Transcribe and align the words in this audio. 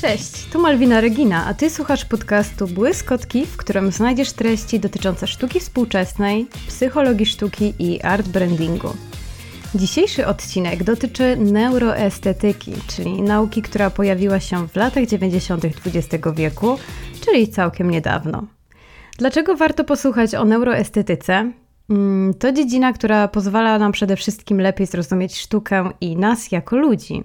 Cześć, 0.00 0.44
tu 0.44 0.60
Malwina 0.60 1.00
Regina, 1.00 1.46
a 1.46 1.54
ty 1.54 1.70
słuchasz 1.70 2.04
podcastu 2.04 2.66
Błyskotki, 2.66 3.46
w 3.46 3.56
którym 3.56 3.92
znajdziesz 3.92 4.32
treści 4.32 4.80
dotyczące 4.80 5.26
sztuki 5.26 5.60
współczesnej, 5.60 6.46
psychologii 6.68 7.26
sztuki 7.26 7.74
i 7.78 8.02
art 8.02 8.28
brandingu. 8.28 8.88
Dzisiejszy 9.74 10.26
odcinek 10.26 10.84
dotyczy 10.84 11.36
neuroestetyki, 11.36 12.72
czyli 12.86 13.22
nauki, 13.22 13.62
która 13.62 13.90
pojawiła 13.90 14.40
się 14.40 14.68
w 14.68 14.76
latach 14.76 15.06
90. 15.06 15.64
XX 15.64 16.26
wieku, 16.36 16.78
czyli 17.24 17.48
całkiem 17.48 17.90
niedawno. 17.90 18.46
Dlaczego 19.18 19.56
warto 19.56 19.84
posłuchać 19.84 20.34
o 20.34 20.44
neuroestetyce? 20.44 21.52
Mm, 21.90 22.34
to 22.34 22.52
dziedzina, 22.52 22.92
która 22.92 23.28
pozwala 23.28 23.78
nam 23.78 23.92
przede 23.92 24.16
wszystkim 24.16 24.60
lepiej 24.60 24.86
zrozumieć 24.86 25.38
sztukę 25.38 25.90
i 26.00 26.16
nas 26.16 26.52
jako 26.52 26.76
ludzi. 26.76 27.24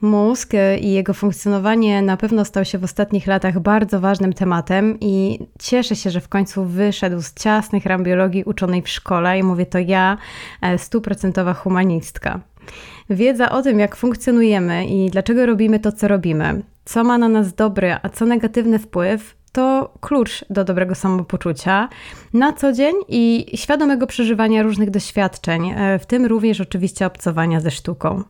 Mózg 0.00 0.52
i 0.80 0.92
jego 0.92 1.14
funkcjonowanie 1.14 2.02
na 2.02 2.16
pewno 2.16 2.44
stał 2.44 2.64
się 2.64 2.78
w 2.78 2.84
ostatnich 2.84 3.26
latach 3.26 3.60
bardzo 3.60 4.00
ważnym 4.00 4.32
tematem 4.32 5.00
i 5.00 5.38
cieszę 5.58 5.96
się, 5.96 6.10
że 6.10 6.20
w 6.20 6.28
końcu 6.28 6.64
wyszedł 6.64 7.22
z 7.22 7.34
ciasnych 7.34 7.86
ram 7.86 8.02
biologii 8.04 8.44
uczonej 8.44 8.82
w 8.82 8.88
szkole 8.88 9.38
i 9.38 9.42
mówię 9.42 9.66
to 9.66 9.78
ja, 9.78 10.18
e, 10.60 10.78
stuprocentowa 10.78 11.54
humanistka. 11.54 12.40
Wiedza 13.10 13.50
o 13.50 13.62
tym, 13.62 13.78
jak 13.78 13.96
funkcjonujemy 13.96 14.86
i 14.86 15.10
dlaczego 15.10 15.46
robimy 15.46 15.80
to, 15.80 15.92
co 15.92 16.08
robimy, 16.08 16.62
co 16.84 17.04
ma 17.04 17.18
na 17.18 17.28
nas 17.28 17.54
dobry, 17.54 17.96
a 18.02 18.08
co 18.08 18.26
negatywny 18.26 18.78
wpływ, 18.78 19.34
to 19.52 19.94
klucz 20.00 20.44
do 20.50 20.64
dobrego 20.64 20.94
samopoczucia 20.94 21.88
na 22.32 22.52
co 22.52 22.72
dzień 22.72 22.94
i 23.08 23.46
świadomego 23.54 24.06
przeżywania 24.06 24.62
różnych 24.62 24.90
doświadczeń, 24.90 25.70
e, 25.70 25.98
w 25.98 26.06
tym 26.06 26.26
również 26.26 26.60
oczywiście 26.60 27.06
obcowania 27.06 27.60
ze 27.60 27.70
sztuką. 27.70 28.24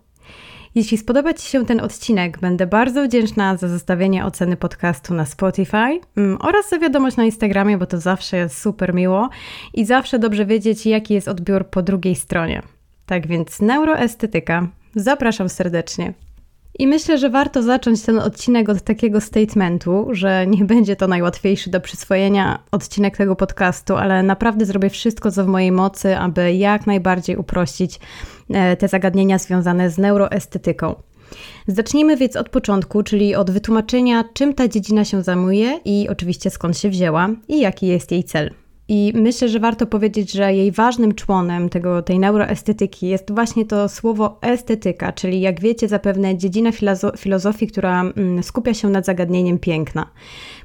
Jeśli 0.74 0.98
spodoba 0.98 1.34
Ci 1.34 1.48
się 1.48 1.66
ten 1.66 1.80
odcinek, 1.80 2.40
będę 2.40 2.66
bardzo 2.66 3.04
wdzięczna 3.04 3.56
za 3.56 3.68
zostawienie 3.68 4.24
oceny 4.24 4.56
podcastu 4.56 5.14
na 5.14 5.26
Spotify 5.26 6.00
mm, 6.16 6.38
oraz 6.40 6.68
za 6.68 6.78
wiadomość 6.78 7.16
na 7.16 7.24
Instagramie, 7.24 7.78
bo 7.78 7.86
to 7.86 8.00
zawsze 8.00 8.36
jest 8.36 8.58
super 8.58 8.94
miło 8.94 9.28
i 9.74 9.84
zawsze 9.84 10.18
dobrze 10.18 10.46
wiedzieć, 10.46 10.86
jaki 10.86 11.14
jest 11.14 11.28
odbiór 11.28 11.66
po 11.66 11.82
drugiej 11.82 12.14
stronie. 12.14 12.62
Tak 13.06 13.26
więc 13.26 13.60
neuroestetyka. 13.60 14.68
Zapraszam 14.94 15.48
serdecznie. 15.48 16.12
I 16.78 16.86
myślę, 16.86 17.18
że 17.18 17.30
warto 17.30 17.62
zacząć 17.62 18.02
ten 18.02 18.18
odcinek 18.18 18.68
od 18.68 18.82
takiego 18.82 19.20
statementu, 19.20 20.08
że 20.10 20.46
nie 20.46 20.64
będzie 20.64 20.96
to 20.96 21.08
najłatwiejszy 21.08 21.70
do 21.70 21.80
przyswojenia 21.80 22.58
odcinek 22.70 23.16
tego 23.16 23.36
podcastu, 23.36 23.96
ale 23.96 24.22
naprawdę 24.22 24.66
zrobię 24.66 24.90
wszystko, 24.90 25.30
co 25.30 25.44
w 25.44 25.46
mojej 25.46 25.72
mocy, 25.72 26.18
aby 26.18 26.54
jak 26.54 26.86
najbardziej 26.86 27.36
uprościć 27.36 28.00
e, 28.50 28.76
te 28.76 28.88
zagadnienia 28.88 29.38
związane 29.38 29.90
z 29.90 29.98
neuroestetyką. 29.98 30.94
Zacznijmy 31.66 32.16
więc 32.16 32.36
od 32.36 32.48
początku, 32.48 33.02
czyli 33.02 33.34
od 33.34 33.50
wytłumaczenia, 33.50 34.24
czym 34.32 34.54
ta 34.54 34.68
dziedzina 34.68 35.04
się 35.04 35.22
zajmuje 35.22 35.80
i 35.84 36.08
oczywiście 36.08 36.50
skąd 36.50 36.78
się 36.78 36.88
wzięła 36.88 37.28
i 37.48 37.60
jaki 37.60 37.86
jest 37.86 38.12
jej 38.12 38.24
cel. 38.24 38.61
I 38.94 39.12
myślę, 39.14 39.48
że 39.48 39.60
warto 39.60 39.86
powiedzieć, 39.86 40.32
że 40.32 40.54
jej 40.54 40.72
ważnym 40.72 41.14
członem 41.14 41.68
tego, 41.68 42.02
tej 42.02 42.18
neuroestetyki 42.18 43.08
jest 43.08 43.34
właśnie 43.34 43.64
to 43.64 43.88
słowo 43.88 44.38
estetyka, 44.40 45.12
czyli 45.12 45.40
jak 45.40 45.60
wiecie, 45.60 45.88
zapewne 45.88 46.36
dziedzina 46.36 46.70
filozofii, 47.16 47.66
która 47.66 48.00
mm, 48.00 48.42
skupia 48.42 48.74
się 48.74 48.88
nad 48.88 49.06
zagadnieniem 49.06 49.58
piękna. 49.58 50.06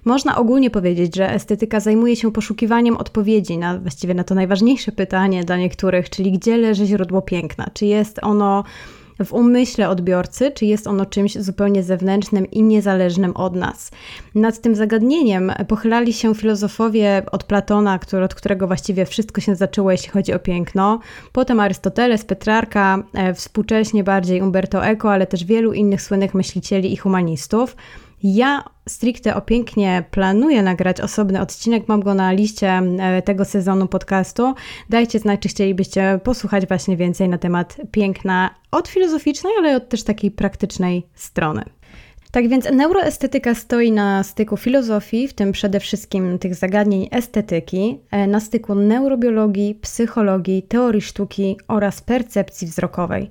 Można 0.05 0.37
ogólnie 0.37 0.69
powiedzieć, 0.69 1.15
że 1.15 1.33
estetyka 1.33 1.79
zajmuje 1.79 2.15
się 2.15 2.31
poszukiwaniem 2.31 2.97
odpowiedzi 2.97 3.57
na 3.57 3.79
właściwie 3.79 4.13
na 4.13 4.23
to 4.23 4.35
najważniejsze 4.35 4.91
pytanie 4.91 5.43
dla 5.43 5.57
niektórych, 5.57 6.09
czyli 6.09 6.31
gdzie 6.31 6.57
leży 6.57 6.85
źródło 6.85 7.21
piękna? 7.21 7.69
Czy 7.73 7.85
jest 7.85 8.19
ono 8.23 8.63
w 9.25 9.33
umyśle 9.33 9.89
odbiorcy, 9.89 10.51
czy 10.51 10.65
jest 10.65 10.87
ono 10.87 11.05
czymś 11.05 11.37
zupełnie 11.37 11.83
zewnętrznym 11.83 12.51
i 12.51 12.63
niezależnym 12.63 13.31
od 13.35 13.55
nas. 13.55 13.91
Nad 14.35 14.61
tym 14.61 14.75
zagadnieniem 14.75 15.51
pochylali 15.67 16.13
się 16.13 16.35
filozofowie 16.35 17.21
od 17.31 17.43
Platona, 17.43 17.99
który, 17.99 18.25
od 18.25 18.35
którego 18.35 18.67
właściwie 18.67 19.05
wszystko 19.05 19.41
się 19.41 19.55
zaczęło, 19.55 19.91
jeśli 19.91 20.09
chodzi 20.09 20.33
o 20.33 20.39
piękno, 20.39 20.99
potem 21.31 21.59
Arystoteles, 21.59 22.25
Petrarka, 22.25 23.03
e, 23.13 23.33
współcześnie 23.33 24.03
bardziej 24.03 24.41
Umberto 24.41 24.85
Eco, 24.85 25.11
ale 25.11 25.27
też 25.27 25.43
wielu 25.43 25.73
innych 25.73 26.01
słynnych 26.01 26.33
myślicieli 26.33 26.93
i 26.93 26.97
humanistów. 26.97 27.75
Ja 28.23 28.63
stricte 28.89 29.35
o 29.35 29.41
pięknie 29.41 30.03
planuję 30.11 30.63
nagrać 30.63 31.01
osobny 31.01 31.41
odcinek, 31.41 31.87
mam 31.87 32.01
go 32.01 32.13
na 32.13 32.31
liście 32.31 32.69
e, 32.69 33.21
tego 33.21 33.45
sezonu 33.45 33.87
podcastu. 33.87 34.53
Dajcie 34.89 35.19
znać, 35.19 35.39
czy 35.39 35.49
chcielibyście 35.49 36.19
posłuchać 36.23 36.67
właśnie 36.67 36.97
więcej 36.97 37.29
na 37.29 37.37
temat 37.37 37.77
piękna 37.91 38.49
od 38.71 38.87
filozoficznej, 38.87 39.53
ale 39.59 39.75
od 39.75 39.89
też 39.89 40.03
takiej 40.03 40.31
praktycznej 40.31 41.07
strony. 41.13 41.63
Tak 42.37 42.47
więc 42.47 42.71
neuroestetyka 42.71 43.55
stoi 43.55 43.91
na 43.91 44.23
styku 44.23 44.57
filozofii, 44.57 45.27
w 45.27 45.33
tym 45.33 45.51
przede 45.51 45.79
wszystkim 45.79 46.39
tych 46.39 46.55
zagadnień 46.55 47.07
estetyki, 47.11 47.99
e, 48.11 48.27
na 48.27 48.39
styku 48.39 48.75
neurobiologii, 48.75 49.75
psychologii, 49.75 50.63
teorii 50.63 51.01
sztuki 51.01 51.57
oraz 51.67 52.01
percepcji 52.01 52.67
wzrokowej. 52.67 53.29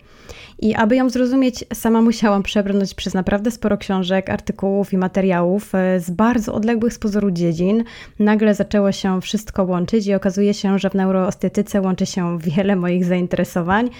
I 0.58 0.74
aby 0.74 0.96
ją 0.96 1.10
zrozumieć, 1.10 1.64
sama 1.74 2.02
musiałam 2.02 2.42
przebrnąć 2.42 2.94
przez 2.94 3.14
naprawdę 3.14 3.50
sporo 3.50 3.76
książek, 3.76 4.30
artykułów 4.30 4.92
i 4.92 4.98
materiałów 4.98 5.74
e, 5.74 6.00
z 6.00 6.10
bardzo 6.10 6.54
odległych 6.54 6.92
z 6.92 6.98
pozoru 6.98 7.30
dziedzin. 7.30 7.84
Nagle 8.18 8.54
zaczęło 8.54 8.92
się 8.92 9.20
wszystko 9.20 9.64
łączyć 9.64 10.06
i 10.06 10.14
okazuje 10.14 10.54
się, 10.54 10.78
że 10.78 10.90
w 10.90 10.94
neuroestetyce 10.94 11.80
łączy 11.80 12.06
się 12.06 12.38
wiele 12.38 12.76
moich 12.76 13.04
zainteresowań 13.04 13.90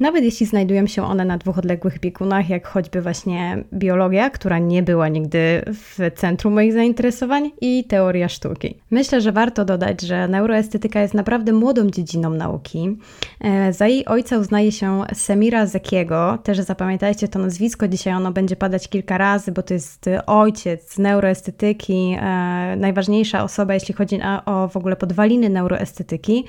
nawet 0.00 0.24
jeśli 0.24 0.46
znajdują 0.46 0.86
się 0.86 1.02
one 1.02 1.24
na 1.24 1.38
dwóch 1.38 1.58
odległych 1.58 2.00
biegunach, 2.00 2.48
jak 2.48 2.66
choćby 2.66 3.02
właśnie 3.02 3.64
biologia, 3.72 4.30
która 4.30 4.58
nie 4.58 4.82
była 4.82 5.08
nigdy 5.08 5.62
w 5.66 5.98
centrum 6.16 6.54
moich 6.54 6.72
zainteresowań, 6.72 7.50
i 7.60 7.84
teoria 7.84 8.28
sztuki. 8.28 8.78
Myślę, 8.90 9.20
że 9.20 9.32
warto 9.32 9.64
dodać, 9.64 10.00
że 10.00 10.28
neuroestetyka 10.28 11.00
jest 11.00 11.14
naprawdę 11.14 11.52
młodą 11.52 11.90
dziedziną 11.90 12.30
nauki. 12.30 12.96
E, 13.40 13.72
za 13.72 13.86
jej 13.86 14.06
ojca 14.06 14.38
uznaje 14.38 14.72
się 14.72 15.02
Semira 15.14 15.66
Zekiego, 15.66 16.38
też 16.42 16.58
zapamiętajcie 16.58 17.28
to 17.28 17.38
nazwisko, 17.38 17.88
dzisiaj 17.88 18.14
ono 18.14 18.32
będzie 18.32 18.56
padać 18.56 18.88
kilka 18.88 19.18
razy, 19.18 19.52
bo 19.52 19.62
to 19.62 19.74
jest 19.74 20.10
ojciec 20.26 20.98
neuroestetyki, 20.98 22.16
e, 22.20 22.76
najważniejsza 22.76 23.44
osoba, 23.44 23.74
jeśli 23.74 23.94
chodzi 23.94 24.20
o 24.46 24.68
w 24.68 24.76
ogóle 24.76 24.96
podwaliny 24.96 25.48
neuroestetyki 25.48 26.44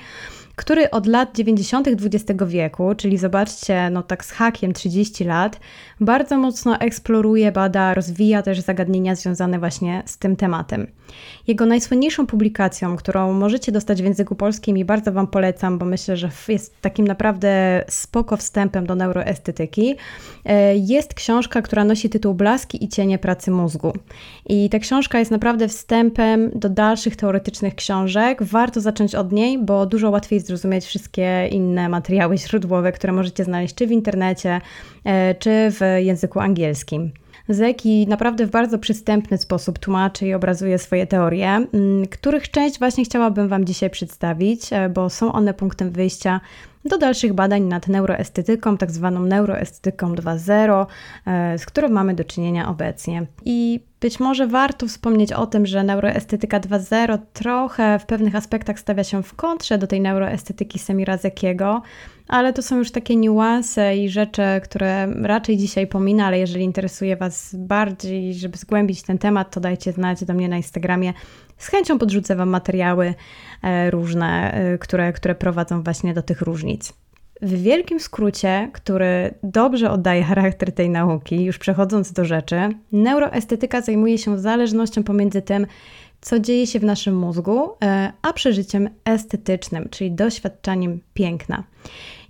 który 0.56 0.90
od 0.90 1.06
lat 1.06 1.36
90. 1.36 1.88
XX 1.88 2.44
wieku, 2.46 2.94
czyli 2.96 3.18
zobaczcie, 3.18 3.90
no 3.90 4.02
tak 4.02 4.24
z 4.24 4.30
hakiem 4.30 4.72
30 4.72 5.24
lat, 5.24 5.60
bardzo 6.00 6.38
mocno 6.38 6.78
eksploruje, 6.78 7.52
bada, 7.52 7.94
rozwija 7.94 8.42
też 8.42 8.60
zagadnienia 8.60 9.14
związane 9.14 9.58
właśnie 9.58 10.02
z 10.06 10.18
tym 10.18 10.36
tematem. 10.36 10.86
Jego 11.46 11.66
najsłynniejszą 11.66 12.26
publikacją, 12.26 12.96
którą 12.96 13.32
możecie 13.32 13.72
dostać 13.72 14.02
w 14.02 14.04
języku 14.04 14.34
polskim 14.34 14.78
i 14.78 14.84
bardzo 14.84 15.12
Wam 15.12 15.26
polecam, 15.26 15.78
bo 15.78 15.86
myślę, 15.86 16.16
że 16.16 16.30
jest 16.48 16.80
takim 16.80 17.06
naprawdę 17.06 17.84
spoko 17.88 18.36
wstępem 18.36 18.86
do 18.86 18.94
neuroestetyki, 18.94 19.94
e, 20.44 20.76
jest 20.76 21.14
książka, 21.14 21.62
która 21.62 21.84
nosi 21.84 22.10
tytuł 22.10 22.34
Blaski 22.34 22.84
i 22.84 22.88
cienie 22.88 23.18
pracy 23.18 23.50
mózgu. 23.50 23.92
I 24.46 24.70
ta 24.70 24.78
książka 24.78 25.18
jest 25.18 25.30
naprawdę 25.30 25.68
wstępem 25.68 26.50
do 26.54 26.68
dalszych 26.68 27.16
teoretycznych 27.16 27.74
książek. 27.74 28.42
Warto 28.42 28.80
zacząć 28.80 29.14
od 29.14 29.32
niej, 29.32 29.58
bo 29.58 29.86
dużo 29.86 30.10
łatwiej 30.10 30.40
zrozumieć 30.46 30.84
wszystkie 30.84 31.48
inne 31.50 31.88
materiały 31.88 32.38
źródłowe, 32.38 32.92
które 32.92 33.12
możecie 33.12 33.44
znaleźć 33.44 33.74
czy 33.74 33.86
w 33.86 33.92
internecie, 33.92 34.60
e, 35.04 35.34
czy 35.34 35.50
w 35.70 35.80
języku 35.98 36.40
angielskim. 36.40 37.12
Zeki 37.48 38.06
naprawdę 38.08 38.46
w 38.46 38.50
bardzo 38.50 38.78
przystępny 38.78 39.38
sposób 39.38 39.78
tłumaczy 39.78 40.26
i 40.26 40.34
obrazuje 40.34 40.78
swoje 40.78 41.06
teorie, 41.06 41.48
mm, 41.48 42.06
których 42.06 42.50
część 42.50 42.78
właśnie 42.78 43.04
chciałabym 43.04 43.48
Wam 43.48 43.64
dzisiaj 43.64 43.90
przedstawić, 43.90 44.72
e, 44.72 44.88
bo 44.88 45.10
są 45.10 45.32
one 45.32 45.54
punktem 45.54 45.90
wyjścia 45.90 46.40
do 46.84 46.98
dalszych 46.98 47.32
badań 47.32 47.62
nad 47.62 47.88
neuroestetyką, 47.88 48.76
tak 48.76 48.90
zwaną 48.90 49.20
neuroestetyką 49.20 50.14
2.0, 50.14 50.86
e, 51.26 51.58
z 51.58 51.66
którą 51.66 51.88
mamy 51.88 52.14
do 52.14 52.24
czynienia 52.24 52.68
obecnie. 52.68 53.26
I 53.44 53.80
być 54.06 54.20
może 54.20 54.46
warto 54.46 54.86
wspomnieć 54.86 55.32
o 55.32 55.46
tym, 55.46 55.66
że 55.66 55.84
neuroestetyka 55.84 56.60
2.0 56.60 57.18
trochę 57.32 57.98
w 57.98 58.06
pewnych 58.06 58.34
aspektach 58.34 58.78
stawia 58.80 59.04
się 59.04 59.22
w 59.22 59.34
kontrze 59.34 59.78
do 59.78 59.86
tej 59.86 60.00
neuroestetyki 60.00 60.78
Semirazekiego, 60.78 61.82
ale 62.28 62.52
to 62.52 62.62
są 62.62 62.76
już 62.78 62.90
takie 62.90 63.16
niuanse 63.16 63.96
i 63.96 64.08
rzeczy, 64.08 64.42
które 64.64 65.06
raczej 65.22 65.56
dzisiaj 65.56 65.86
pomina, 65.86 66.26
ale 66.26 66.38
jeżeli 66.38 66.64
interesuje 66.64 67.16
Was 67.16 67.54
bardziej, 67.54 68.34
żeby 68.34 68.58
zgłębić 68.58 69.02
ten 69.02 69.18
temat, 69.18 69.50
to 69.50 69.60
dajcie 69.60 69.92
znać 69.92 70.24
do 70.24 70.34
mnie 70.34 70.48
na 70.48 70.56
Instagramie. 70.56 71.12
Z 71.58 71.68
chęcią 71.68 71.98
podrzucę 71.98 72.36
Wam 72.36 72.48
materiały 72.48 73.14
e, 73.62 73.90
różne, 73.90 74.52
e, 74.52 74.78
które, 74.78 75.12
które 75.12 75.34
prowadzą 75.34 75.82
właśnie 75.82 76.14
do 76.14 76.22
tych 76.22 76.40
różnic. 76.40 77.05
W 77.42 77.62
wielkim 77.62 78.00
skrócie, 78.00 78.70
który 78.72 79.34
dobrze 79.42 79.90
oddaje 79.90 80.22
charakter 80.22 80.72
tej 80.72 80.90
nauki, 80.90 81.44
już 81.44 81.58
przechodząc 81.58 82.12
do 82.12 82.24
rzeczy, 82.24 82.56
neuroestetyka 82.92 83.80
zajmuje 83.80 84.18
się 84.18 84.38
zależnością 84.38 85.02
pomiędzy 85.02 85.42
tym, 85.42 85.66
co 86.20 86.38
dzieje 86.38 86.66
się 86.66 86.78
w 86.78 86.84
naszym 86.84 87.18
mózgu, 87.18 87.70
e, 87.84 88.12
a 88.22 88.32
przeżyciem 88.32 88.88
estetycznym, 89.04 89.88
czyli 89.90 90.12
doświadczaniem 90.12 91.00
piękna. 91.14 91.64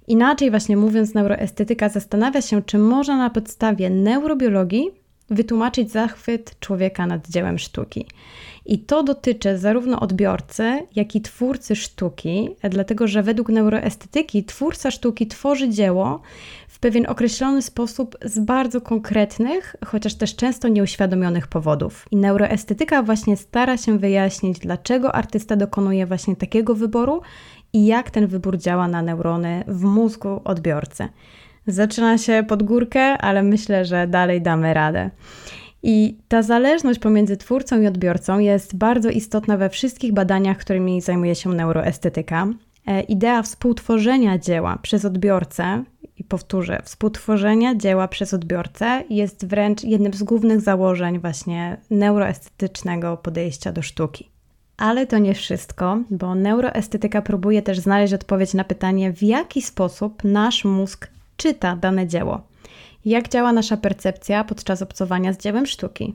Inaczej 0.08 0.50
właśnie 0.50 0.76
mówiąc, 0.76 1.14
neuroestetyka 1.14 1.88
zastanawia 1.88 2.42
się, 2.42 2.62
czy 2.62 2.78
można 2.78 3.16
na 3.16 3.30
podstawie 3.30 3.90
neurobiologii 3.90 4.90
wytłumaczyć 5.30 5.90
zachwyt 5.90 6.60
człowieka 6.60 7.06
nad 7.06 7.28
dziełem 7.28 7.58
sztuki. 7.58 8.06
I 8.66 8.78
to 8.78 9.02
dotyczy 9.02 9.58
zarówno 9.58 10.00
odbiorcy, 10.00 10.86
jak 10.96 11.16
i 11.16 11.20
twórcy 11.20 11.76
sztuki, 11.76 12.48
dlatego 12.70 13.08
że 13.08 13.22
według 13.22 13.48
neuroestetyki 13.48 14.44
twórca 14.44 14.90
sztuki 14.90 15.26
tworzy 15.26 15.68
dzieło 15.68 16.20
w 16.68 16.78
pewien 16.78 17.06
określony 17.08 17.62
sposób 17.62 18.16
z 18.24 18.38
bardzo 18.38 18.80
konkretnych, 18.80 19.76
chociaż 19.86 20.14
też 20.14 20.36
często 20.36 20.68
nieuświadomionych 20.68 21.46
powodów. 21.46 22.06
I 22.10 22.16
neuroestetyka 22.16 23.02
właśnie 23.02 23.36
stara 23.36 23.76
się 23.76 23.98
wyjaśnić, 23.98 24.58
dlaczego 24.58 25.14
artysta 25.14 25.56
dokonuje 25.56 26.06
właśnie 26.06 26.36
takiego 26.36 26.74
wyboru 26.74 27.20
i 27.72 27.86
jak 27.86 28.10
ten 28.10 28.26
wybór 28.26 28.58
działa 28.58 28.88
na 28.88 29.02
neurony 29.02 29.64
w 29.66 29.84
mózgu 29.84 30.40
odbiorcy. 30.44 31.08
Zaczyna 31.66 32.18
się 32.18 32.44
pod 32.48 32.62
górkę, 32.62 33.18
ale 33.18 33.42
myślę, 33.42 33.84
że 33.84 34.06
dalej 34.06 34.42
damy 34.42 34.74
radę. 34.74 35.10
I 35.82 36.18
ta 36.28 36.42
zależność 36.42 36.98
pomiędzy 36.98 37.36
twórcą 37.36 37.80
i 37.80 37.86
odbiorcą 37.86 38.38
jest 38.38 38.76
bardzo 38.76 39.10
istotna 39.10 39.56
we 39.56 39.70
wszystkich 39.70 40.12
badaniach, 40.12 40.58
którymi 40.58 41.00
zajmuje 41.00 41.34
się 41.34 41.50
neuroestetyka. 41.50 42.46
E, 42.86 43.00
idea 43.00 43.42
współtworzenia 43.42 44.38
dzieła 44.38 44.78
przez 44.82 45.04
odbiorcę, 45.04 45.84
i 46.18 46.24
powtórzę, 46.24 46.82
współtworzenia 46.84 47.74
dzieła 47.74 48.08
przez 48.08 48.34
odbiorcę 48.34 49.04
jest 49.10 49.46
wręcz 49.46 49.84
jednym 49.84 50.14
z 50.14 50.22
głównych 50.22 50.60
założeń 50.60 51.18
właśnie 51.18 51.76
neuroestetycznego 51.90 53.16
podejścia 53.16 53.72
do 53.72 53.82
sztuki. 53.82 54.30
Ale 54.76 55.06
to 55.06 55.18
nie 55.18 55.34
wszystko, 55.34 55.98
bo 56.10 56.34
neuroestetyka 56.34 57.22
próbuje 57.22 57.62
też 57.62 57.78
znaleźć 57.78 58.14
odpowiedź 58.14 58.54
na 58.54 58.64
pytanie, 58.64 59.12
w 59.12 59.22
jaki 59.22 59.62
sposób 59.62 60.24
nasz 60.24 60.64
mózg 60.64 61.08
czyta 61.36 61.76
dane 61.76 62.06
dzieło. 62.06 62.40
Jak 63.04 63.28
działa 63.28 63.52
nasza 63.52 63.76
percepcja 63.76 64.44
podczas 64.44 64.82
obcowania 64.82 65.32
z 65.32 65.38
dziełem 65.38 65.66
sztuki? 65.66 66.14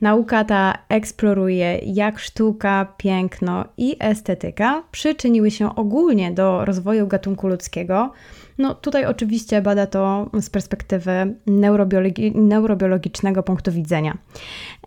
Nauka 0.00 0.44
ta 0.44 0.78
eksploruje, 0.88 1.80
jak 1.84 2.18
sztuka, 2.18 2.94
piękno 2.96 3.64
i 3.76 3.96
estetyka 4.00 4.82
przyczyniły 4.90 5.50
się 5.50 5.74
ogólnie 5.74 6.32
do 6.32 6.64
rozwoju 6.64 7.06
gatunku 7.06 7.48
ludzkiego, 7.48 8.12
no 8.58 8.74
tutaj 8.74 9.06
oczywiście 9.06 9.62
bada 9.62 9.86
to 9.86 10.30
z 10.40 10.50
perspektywy 10.50 11.34
neurobiologi 11.46 12.32
neurobiologicznego 12.34 13.42
punktu 13.42 13.72
widzenia. 13.72 14.18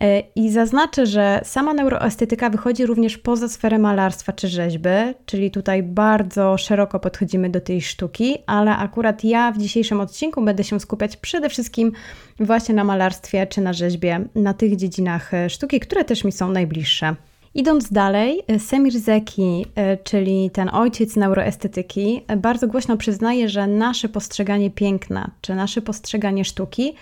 E, 0.02 0.20
I 0.36 0.52
zaznaczę, 0.52 1.06
że 1.06 1.42
sama 1.44 1.74
neuroestetyka 1.74 2.50
wychodzi 2.50 2.86
również 2.86 3.18
poza 3.18 3.48
sferę 3.48 3.80
malarstwa 3.80 4.34
czy 4.34 4.48
rzeźby, 4.48 4.90
czyli 5.26 5.52
tutaj 5.52 5.84
bardzo 5.84 6.58
szeroko 6.58 7.00
podchodzimy 7.00 7.50
do 7.50 7.62
tej 7.62 7.82
sztuki, 7.82 8.38
ale 8.46 8.78
akurat 8.78 9.24
ja 9.24 9.52
w 9.52 9.58
dzisiejszym 9.58 10.00
odcinku 10.00 10.42
będę 10.46 10.64
się 10.64 10.80
skupiać 10.80 11.18
przede 11.18 11.50
wszystkim 11.50 11.92
właśnie 12.40 12.76
na 12.76 12.84
malarstwie 12.84 13.48
czy 13.48 13.62
na 13.62 13.74
rzeźbie, 13.74 14.26
na 14.36 14.54
tych 14.54 14.76
dziedzinach 14.76 15.34
e, 15.34 15.50
sztuki, 15.50 15.80
które 15.80 16.06
też 16.06 16.24
mi 16.24 16.32
są 16.32 16.52
najbliższe. 16.52 17.16
Idąc 17.58 17.90
dalej, 17.92 18.44
Semir 18.60 19.00
Zeki, 19.00 19.66
e, 19.76 19.98
czyli 19.98 20.50
ten 20.50 20.70
ojciec 20.70 21.16
neuroestetyki, 21.16 22.24
e, 22.28 22.38
bardzo 22.38 22.68
głośno 22.68 22.98
przyznaje, 22.98 23.50
że 23.50 23.68
nasze 23.68 24.10
postrzeganie 24.10 24.72
piękna 24.72 25.32
czy 25.42 25.56
nasze 25.56 25.82
postrzeganie 25.82 26.46
sztuki 26.46 26.94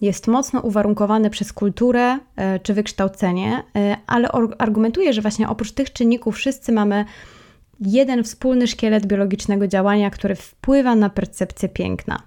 jest 0.00 0.26
mocno 0.26 0.60
uwarunkowane 0.60 1.30
przez 1.30 1.52
kulturę 1.52 2.18
e, 2.36 2.58
czy 2.58 2.74
wykształcenie, 2.74 3.62
ale 4.06 4.28
argumentuje, 4.58 5.12
że 5.12 5.22
właśnie 5.22 5.48
oprócz 5.48 5.72
tych 5.72 5.92
czynników 5.92 6.36
wszyscy 6.36 6.72
mamy 6.72 7.04
jeden 7.80 8.24
wspólny 8.24 8.66
szkielet 8.66 9.06
biologicznego 9.06 9.66
działania, 9.68 10.10
który 10.10 10.34
wpływa 10.34 10.96
na 10.96 11.10
percepcję 11.10 11.68
piękna. 11.68 12.22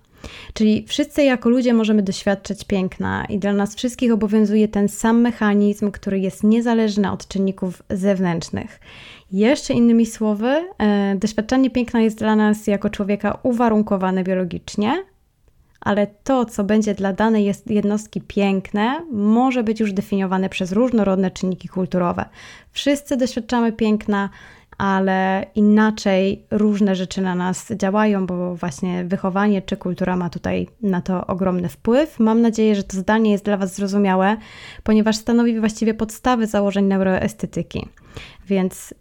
Czyli 0.54 0.86
wszyscy 0.88 1.24
jako 1.24 1.50
ludzie 1.50 1.74
możemy 1.74 2.04
doświadczać 2.04 2.64
piękna 2.64 3.26
i 3.26 3.40
dla 3.40 3.54
nas 3.54 3.76
wszystkich 3.76 4.14
obowiązuje 4.14 4.68
ten 4.68 4.90
sam 4.90 5.22
mechanizm, 5.22 5.92
który 5.92 6.20
jest 6.20 6.44
niezależny 6.44 7.12
od 7.12 7.28
czynników 7.28 7.84
zewnętrznych. 7.90 8.80
Jeszcze 9.32 9.74
innymi 9.74 10.06
słowy, 10.06 10.68
e, 10.78 11.16
doświadczenie 11.16 11.70
piękna 11.70 12.02
jest 12.02 12.18
dla 12.18 12.36
nas 12.36 12.68
jako 12.68 12.90
człowieka 12.90 13.40
uwarunkowane 13.44 14.24
biologicznie, 14.24 15.04
ale 15.82 16.08
to, 16.24 16.46
co 16.46 16.64
będzie 16.64 16.94
dla 16.94 17.14
danej 17.14 17.54
jednostki 17.66 18.22
piękne, 18.22 19.02
może 19.12 19.64
być 19.64 19.80
już 19.80 19.94
definiowane 19.94 20.50
przez 20.50 20.72
różnorodne 20.72 21.32
czynniki 21.32 21.68
kulturowe. 21.68 22.26
Wszyscy 22.72 23.18
doświadczamy 23.18 23.72
piękna, 23.72 24.30
ale 24.78 25.46
inaczej 25.56 26.46
różne 26.52 26.96
rzeczy 26.96 27.22
na 27.22 27.36
nas 27.36 27.72
działają, 27.76 28.26
bo 28.26 28.56
właśnie 28.56 29.06
wychowanie 29.06 29.62
czy 29.62 29.78
kultura 29.78 30.16
ma 30.16 30.30
tutaj 30.30 30.68
na 30.82 31.02
to 31.02 31.28
ogromny 31.28 31.70
wpływ. 31.70 32.20
Mam 32.20 32.42
nadzieję, 32.42 32.76
że 32.76 32.84
to 32.84 32.98
zdanie 32.98 33.32
jest 33.32 33.46
dla 33.46 33.58
Was 33.58 33.76
zrozumiałe, 33.76 34.38
ponieważ 34.84 35.16
stanowi 35.16 35.60
właściwie 35.60 35.94
podstawy 35.94 36.48
założeń 36.48 36.86
neuroestetyki. 36.86 37.88
Więc 38.48 38.94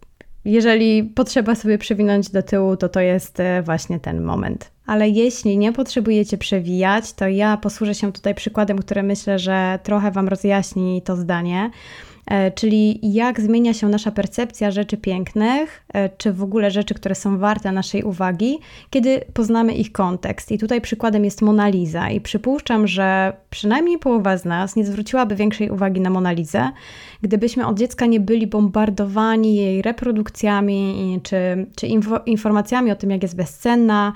jeżeli 0.45 1.03
potrzeba 1.03 1.55
sobie 1.55 1.77
przewinąć 1.77 2.29
do 2.29 2.43
tyłu, 2.43 2.77
to 2.77 2.89
to 2.89 2.99
jest 2.99 3.39
e, 3.39 3.61
właśnie 3.61 3.99
ten 3.99 4.21
moment. 4.21 4.71
Ale 4.85 5.09
jeśli 5.09 5.57
nie 5.57 5.73
potrzebujecie 5.73 6.37
przewijać, 6.37 7.13
to 7.13 7.27
ja 7.27 7.57
posłużę 7.57 7.95
się 7.95 8.13
tutaj 8.13 8.35
przykładem, 8.35 8.77
który 8.77 9.03
myślę, 9.03 9.39
że 9.39 9.79
trochę 9.83 10.11
Wam 10.11 10.27
rozjaśni 10.27 11.01
to 11.01 11.15
zdanie. 11.15 11.71
E, 12.27 12.51
czyli 12.51 13.13
jak 13.13 13.41
zmienia 13.41 13.73
się 13.73 13.89
nasza 13.89 14.11
percepcja 14.11 14.71
rzeczy 14.71 14.97
pięknych, 14.97 15.85
e, 15.93 16.09
czy 16.09 16.33
w 16.33 16.43
ogóle 16.43 16.71
rzeczy, 16.71 16.93
które 16.93 17.15
są 17.15 17.37
warte 17.37 17.71
naszej 17.71 18.03
uwagi, 18.03 18.59
kiedy 18.89 19.21
poznamy 19.33 19.73
ich 19.73 19.91
kontekst. 19.91 20.51
I 20.51 20.57
tutaj 20.57 20.81
przykładem 20.81 21.25
jest 21.25 21.41
Mona 21.41 21.67
Lisa 21.67 22.09
i 22.09 22.21
przypuszczam, 22.21 22.87
że 22.87 23.33
przynajmniej 23.49 23.99
połowa 23.99 24.37
z 24.37 24.45
nas 24.45 24.75
nie 24.75 24.85
zwróciłaby 24.85 25.35
większej 25.35 25.69
uwagi 25.69 26.01
na 26.01 26.09
Mona 26.09 26.31
Lizę, 26.31 26.71
gdybyśmy 27.21 27.67
od 27.67 27.79
dziecka 27.79 28.05
nie 28.05 28.19
byli 28.19 28.47
bombardowani 28.47 29.55
jej 29.55 29.81
reprodukcjami 29.81 31.19
czy, 31.23 31.67
czy 31.75 31.87
informacjami 32.25 32.91
o 32.91 32.95
tym, 32.95 33.09
jak 33.09 33.23
jest 33.23 33.35
bezcenna, 33.35 34.13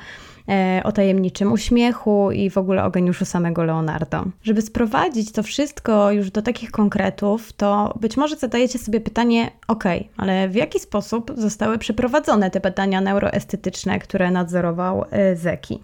o 0.84 0.92
tajemniczym 0.92 1.52
uśmiechu 1.52 2.32
i 2.32 2.50
w 2.50 2.58
ogóle 2.58 2.84
o 2.84 2.92
geniuszu 2.92 3.26
samego 3.26 3.64
Leonardo. 3.64 4.26
Żeby 4.44 4.62
sprowadzić 4.62 5.32
to 5.32 5.44
wszystko 5.44 6.12
już 6.12 6.32
do 6.32 6.42
takich 6.42 6.72
konkretów, 6.72 7.54
to 7.54 7.98
być 8.02 8.18
może 8.18 8.36
zadajecie 8.36 8.80
sobie 8.80 9.02
pytanie, 9.02 9.52
ok, 9.68 9.84
ale 10.18 10.50
w 10.50 10.56
jaki 10.56 10.80
sposób 10.80 11.32
zostały 11.36 11.78
przeprowadzone 11.78 12.52
te 12.52 12.60
badania 12.60 13.02
neuroestetyczne, 13.02 14.00
które 14.00 14.32
nadzorował 14.32 15.06
e, 15.12 15.36
Zeki? 15.36 15.80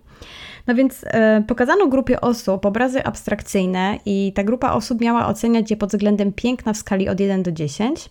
No 0.68 0.76
więc 0.76 1.06
e, 1.08 1.44
pokazano 1.48 1.88
grupie 1.88 2.22
osób 2.22 2.66
obrazy 2.66 3.04
abstrakcyjne 3.04 4.00
i 4.06 4.34
ta 4.36 4.44
grupa 4.44 4.72
osób 4.72 5.02
miała 5.02 5.28
oceniać 5.28 5.72
je 5.72 5.78
pod 5.78 5.90
względem 5.90 6.34
piękna 6.34 6.74
w 6.74 6.78
skali 6.78 7.10
od 7.10 7.20
1 7.20 7.44
do 7.44 7.52
10, 7.52 8.10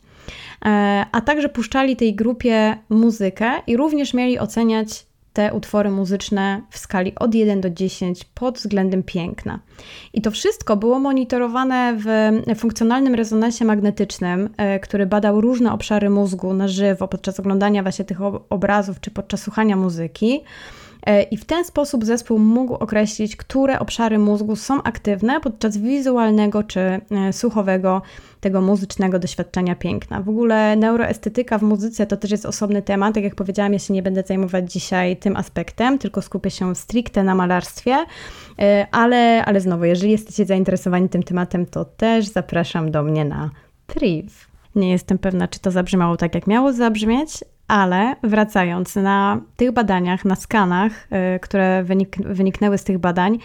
e, 0.65 1.07
a 1.13 1.21
także 1.21 1.49
puszczali 1.49 1.97
tej 1.97 2.15
grupie 2.15 2.77
muzykę 2.89 3.51
i 3.67 3.77
również 3.77 4.15
mieli 4.15 4.39
oceniać 4.39 5.06
te 5.37 5.55
utwory 5.55 5.91
muzyczne 5.91 6.63
w 6.71 6.79
skali 6.79 7.15
od 7.15 7.35
1 7.35 7.61
do 7.61 7.71
10 7.71 8.25
pod 8.25 8.59
względem 8.59 9.03
piękna. 9.03 9.61
I 10.13 10.23
to 10.23 10.31
wszystko 10.31 10.77
było 10.77 10.99
monitorowane 10.99 11.97
w 11.99 12.07
funkcjonalnym 12.59 13.15
rezonansie 13.15 13.65
magnetycznym, 13.65 14.49
e, 14.57 14.81
który 14.81 15.07
badał 15.07 15.41
różne 15.41 15.73
obszary 15.73 16.11
mózgu 16.11 16.55
na 16.55 16.69
żywo 16.69 17.09
podczas 17.09 17.41
oglądania 17.41 17.83
właśnie 17.83 18.05
tych 18.05 18.19
obrazów 18.51 19.01
czy 19.01 19.11
podczas 19.11 19.43
słuchania 19.43 19.77
muzyki. 19.77 20.41
E, 21.07 21.23
I 21.23 21.37
w 21.37 21.45
ten 21.45 21.65
sposób 21.65 22.05
zespół 22.05 22.39
mógł 22.39 22.75
określić, 22.75 23.37
które 23.37 23.79
obszary 23.79 24.19
mózgu 24.19 24.57
są 24.57 24.83
aktywne 24.83 25.41
podczas 25.41 25.77
wizualnego 25.79 26.63
czy 26.63 26.81
e, 26.81 27.01
słuchowego 27.33 28.03
tego 28.41 28.61
muzycznego 28.61 29.19
doświadczenia 29.19 29.75
piękna. 29.75 30.23
W 30.23 30.29
ogóle 30.29 30.77
neuroestetyka 30.77 31.59
w 31.59 31.63
muzyce 31.63 32.07
to 32.07 32.17
też 32.17 32.31
jest 32.31 32.47
osobny 32.47 32.83
temat. 32.83 33.15
Tak 33.15 33.25
jak 33.25 33.35
powiedziałam, 33.35 33.73
ja 33.73 33.79
się 33.79 33.95
nie 33.95 34.03
będę 34.03 34.23
zajmować 34.23 34.73
dzisiaj 34.73 35.17
tym 35.17 35.37
aspektem, 35.37 35.99
tylko 35.99 36.23
skupię 36.23 36.51
się 36.51 36.75
stricte 36.75 37.25
na 37.25 37.35
malarstwie. 37.35 37.97
E, 38.59 38.87
ale, 38.93 39.45
ale 39.45 39.61
znowu, 39.61 39.85
jeżeli 39.85 40.13
jesteście 40.13 40.45
zainteresowani 40.45 41.09
tym 41.09 41.23
tematem, 41.23 41.67
to 41.67 41.85
też 41.85 42.27
zapraszam 42.27 42.91
do 42.91 43.03
mnie 43.03 43.25
na 43.25 43.51
priv. 43.87 44.31
Nie 44.75 44.91
jestem 44.91 45.19
pewna, 45.19 45.49
czy 45.49 45.61
to 45.61 45.71
zabrzmiało 45.71 46.17
tak, 46.17 46.35
jak 46.35 46.47
miało 46.47 46.73
zabrzmieć, 46.73 47.45
ale 47.69 48.17
wracając 48.23 48.97
na 48.97 49.41
tych 49.57 49.73
badaniach, 49.73 50.25
na 50.25 50.37
skanach, 50.37 51.09
y, 51.37 51.41
które 51.41 51.85
wynik 51.85 52.17
wyniknęły 52.17 52.79
z 52.79 52.85
tych 52.85 52.99
badań, 52.99 53.39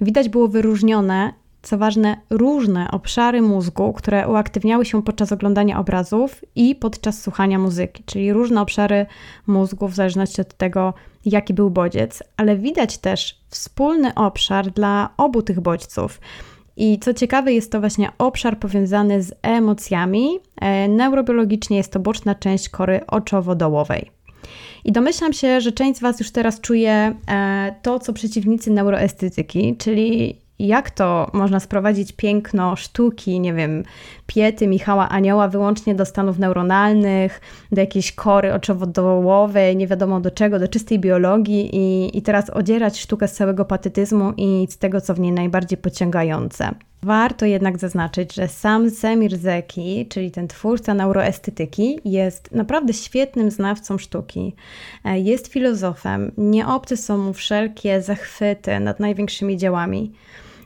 widać 0.00 0.28
było 0.28 0.48
wyróżnione, 0.48 1.32
co 1.62 1.78
ważne, 1.78 2.16
różne 2.30 2.90
obszary 2.90 3.42
mózgu, 3.42 3.92
które 3.92 4.28
uaktywniały 4.28 4.84
się 4.84 5.02
podczas 5.02 5.32
oglądania 5.32 5.78
obrazów 5.78 6.44
i 6.54 6.74
podczas 6.74 7.22
słuchania 7.22 7.58
muzyki, 7.58 8.02
czyli 8.06 8.32
różne 8.32 8.60
obszary 8.60 9.06
mózgu 9.46 9.88
w 9.88 9.94
zależności 9.94 10.40
od 10.40 10.54
tego, 10.54 10.94
jaki 11.24 11.54
był 11.54 11.70
bodziec, 11.70 12.22
ale 12.36 12.56
widać 12.56 12.98
też 12.98 13.40
wspólny 13.48 14.14
obszar 14.14 14.70
dla 14.70 15.10
obu 15.16 15.42
tych 15.42 15.60
bodźców. 15.60 16.20
I 16.76 16.98
co 16.98 17.14
ciekawe, 17.14 17.52
jest 17.52 17.72
to 17.72 17.80
właśnie 17.80 18.08
obszar 18.18 18.58
powiązany 18.58 19.22
z 19.22 19.34
emocjami. 19.42 20.28
E, 20.60 20.88
neurobiologicznie 20.88 21.76
jest 21.76 21.92
to 21.92 22.00
boczna 22.00 22.34
część 22.34 22.68
kory 22.68 23.00
oczowo-dołowej. 23.06 24.10
I 24.84 24.92
domyślam 24.92 25.32
się, 25.32 25.60
że 25.60 25.72
część 25.72 25.98
z 25.98 26.02
Was 26.02 26.20
już 26.20 26.30
teraz 26.30 26.60
czuje 26.60 27.14
e, 27.28 27.74
to, 27.82 27.98
co 27.98 28.12
przeciwnicy 28.12 28.70
neuroestetyki, 28.70 29.76
czyli 29.76 30.36
jak 30.58 30.90
to 30.90 31.30
można 31.32 31.60
sprowadzić 31.60 32.12
piękno 32.12 32.76
sztuki, 32.76 33.40
nie 33.40 33.54
wiem, 33.54 33.82
piety 34.26 34.66
Michała 34.66 35.08
Anioła 35.08 35.48
wyłącznie 35.48 35.94
do 35.94 36.04
stanów 36.04 36.38
neuronalnych, 36.38 37.40
do 37.72 37.80
jakiejś 37.80 38.12
kory 38.12 38.54
oczowodołowej, 38.54 39.76
nie 39.76 39.86
wiadomo 39.86 40.20
do 40.20 40.30
czego, 40.30 40.58
do 40.58 40.68
czystej 40.68 40.98
biologii 40.98 41.76
i, 41.76 42.18
i 42.18 42.22
teraz 42.22 42.50
odzierać 42.50 43.00
sztukę 43.00 43.28
z 43.28 43.32
całego 43.32 43.64
patetyzmu 43.64 44.32
i 44.36 44.66
z 44.70 44.78
tego, 44.78 45.00
co 45.00 45.14
w 45.14 45.20
niej 45.20 45.32
najbardziej 45.32 45.78
pociągające. 45.78 46.74
Warto 47.02 47.46
jednak 47.46 47.78
zaznaczyć, 47.78 48.34
że 48.34 48.48
sam 48.48 48.90
Semir 48.90 49.38
Zeki, 49.38 50.06
czyli 50.08 50.30
ten 50.30 50.48
twórca 50.48 50.94
neuroestetyki, 50.94 51.98
jest 52.04 52.52
naprawdę 52.52 52.92
świetnym 52.92 53.50
znawcą 53.50 53.98
sztuki. 53.98 54.54
E, 55.04 55.20
jest 55.20 55.46
filozofem, 55.46 56.32
nieobce 56.36 56.96
są 56.96 57.18
mu 57.18 57.32
wszelkie 57.32 58.02
zachwyty 58.02 58.80
nad 58.80 59.00
największymi 59.00 59.56
dziełami. 59.56 60.12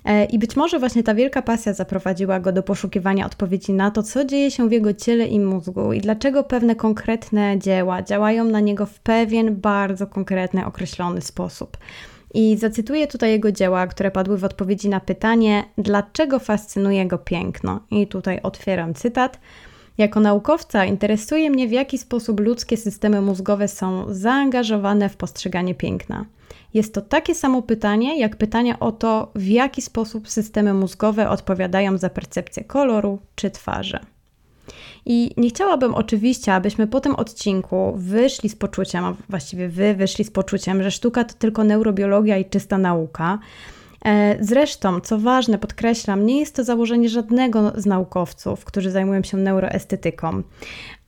E, 0.04 0.24
I 0.24 0.38
być 0.38 0.56
może 0.56 0.78
właśnie 0.78 1.02
ta 1.02 1.14
wielka 1.14 1.42
pasja 1.42 1.72
zaprowadziła 1.72 2.40
go 2.40 2.52
do 2.52 2.62
poszukiwania 2.62 3.26
odpowiedzi 3.26 3.72
na 3.72 3.90
to, 3.90 4.02
co 4.02 4.24
dzieje 4.24 4.50
się 4.50 4.68
w 4.68 4.72
jego 4.72 4.94
ciele 4.94 5.26
i 5.26 5.40
mózgu 5.40 5.92
i 5.92 6.00
dlaczego 6.00 6.44
pewne 6.44 6.76
konkretne 6.76 7.58
dzieła 7.58 8.02
działają 8.02 8.44
na 8.44 8.60
niego 8.60 8.86
w 8.86 9.00
pewien 9.00 9.56
bardzo 9.56 10.06
konkretny, 10.06 10.66
określony 10.66 11.20
sposób. 11.20 11.76
I 12.34 12.56
zacytuję 12.56 13.06
tutaj 13.06 13.30
jego 13.30 13.52
dzieła, 13.52 13.86
które 13.86 14.10
padły 14.10 14.38
w 14.38 14.44
odpowiedzi 14.44 14.88
na 14.88 15.00
pytanie, 15.00 15.64
dlaczego 15.78 16.38
fascynuje 16.38 17.06
go 17.06 17.18
piękno. 17.18 17.80
I 17.90 18.06
tutaj 18.06 18.40
otwieram 18.42 18.94
cytat. 18.94 19.40
Jako 19.98 20.20
naukowca 20.20 20.84
interesuje 20.84 21.50
mnie, 21.50 21.68
w 21.68 21.72
jaki 21.72 21.98
sposób 21.98 22.40
ludzkie 22.40 22.76
systemy 22.76 23.20
mózgowe 23.20 23.68
są 23.68 24.14
zaangażowane 24.14 25.08
w 25.08 25.16
postrzeganie 25.16 25.74
piękna. 25.74 26.24
Jest 26.74 26.94
to 26.94 27.00
takie 27.00 27.34
samo 27.34 27.62
pytanie, 27.62 28.20
jak 28.20 28.36
pytanie 28.36 28.78
o 28.80 28.92
to, 28.92 29.30
w 29.34 29.46
jaki 29.46 29.82
sposób 29.82 30.28
systemy 30.28 30.74
mózgowe 30.74 31.28
odpowiadają 31.28 31.98
za 31.98 32.10
percepcję 32.10 32.64
koloru 32.64 33.18
czy 33.34 33.50
twarzy. 33.50 33.98
I 35.06 35.34
nie 35.36 35.48
chciałabym 35.48 35.94
oczywiście, 35.94 36.54
abyśmy 36.54 36.86
po 36.86 37.00
tym 37.00 37.14
odcinku 37.14 37.92
wyszli 37.96 38.48
z 38.48 38.56
poczuciem, 38.56 39.04
a 39.04 39.14
właściwie 39.28 39.68
wy 39.68 39.94
wyszli 39.94 40.24
z 40.24 40.30
poczuciem, 40.30 40.82
że 40.82 40.90
sztuka 40.90 41.24
to 41.24 41.34
tylko 41.34 41.64
neurobiologia 41.64 42.38
i 42.38 42.44
czysta 42.44 42.78
nauka. 42.78 43.38
E, 44.04 44.36
zresztą, 44.44 45.00
co 45.00 45.18
ważne, 45.18 45.58
podkreślam, 45.58 46.26
nie 46.26 46.40
jest 46.40 46.56
to 46.56 46.64
założenie 46.64 47.08
żadnego 47.08 47.72
z 47.74 47.86
naukowców, 47.86 48.64
którzy 48.64 48.90
zajmują 48.90 49.22
się 49.22 49.36
neuroestetyką. 49.36 50.42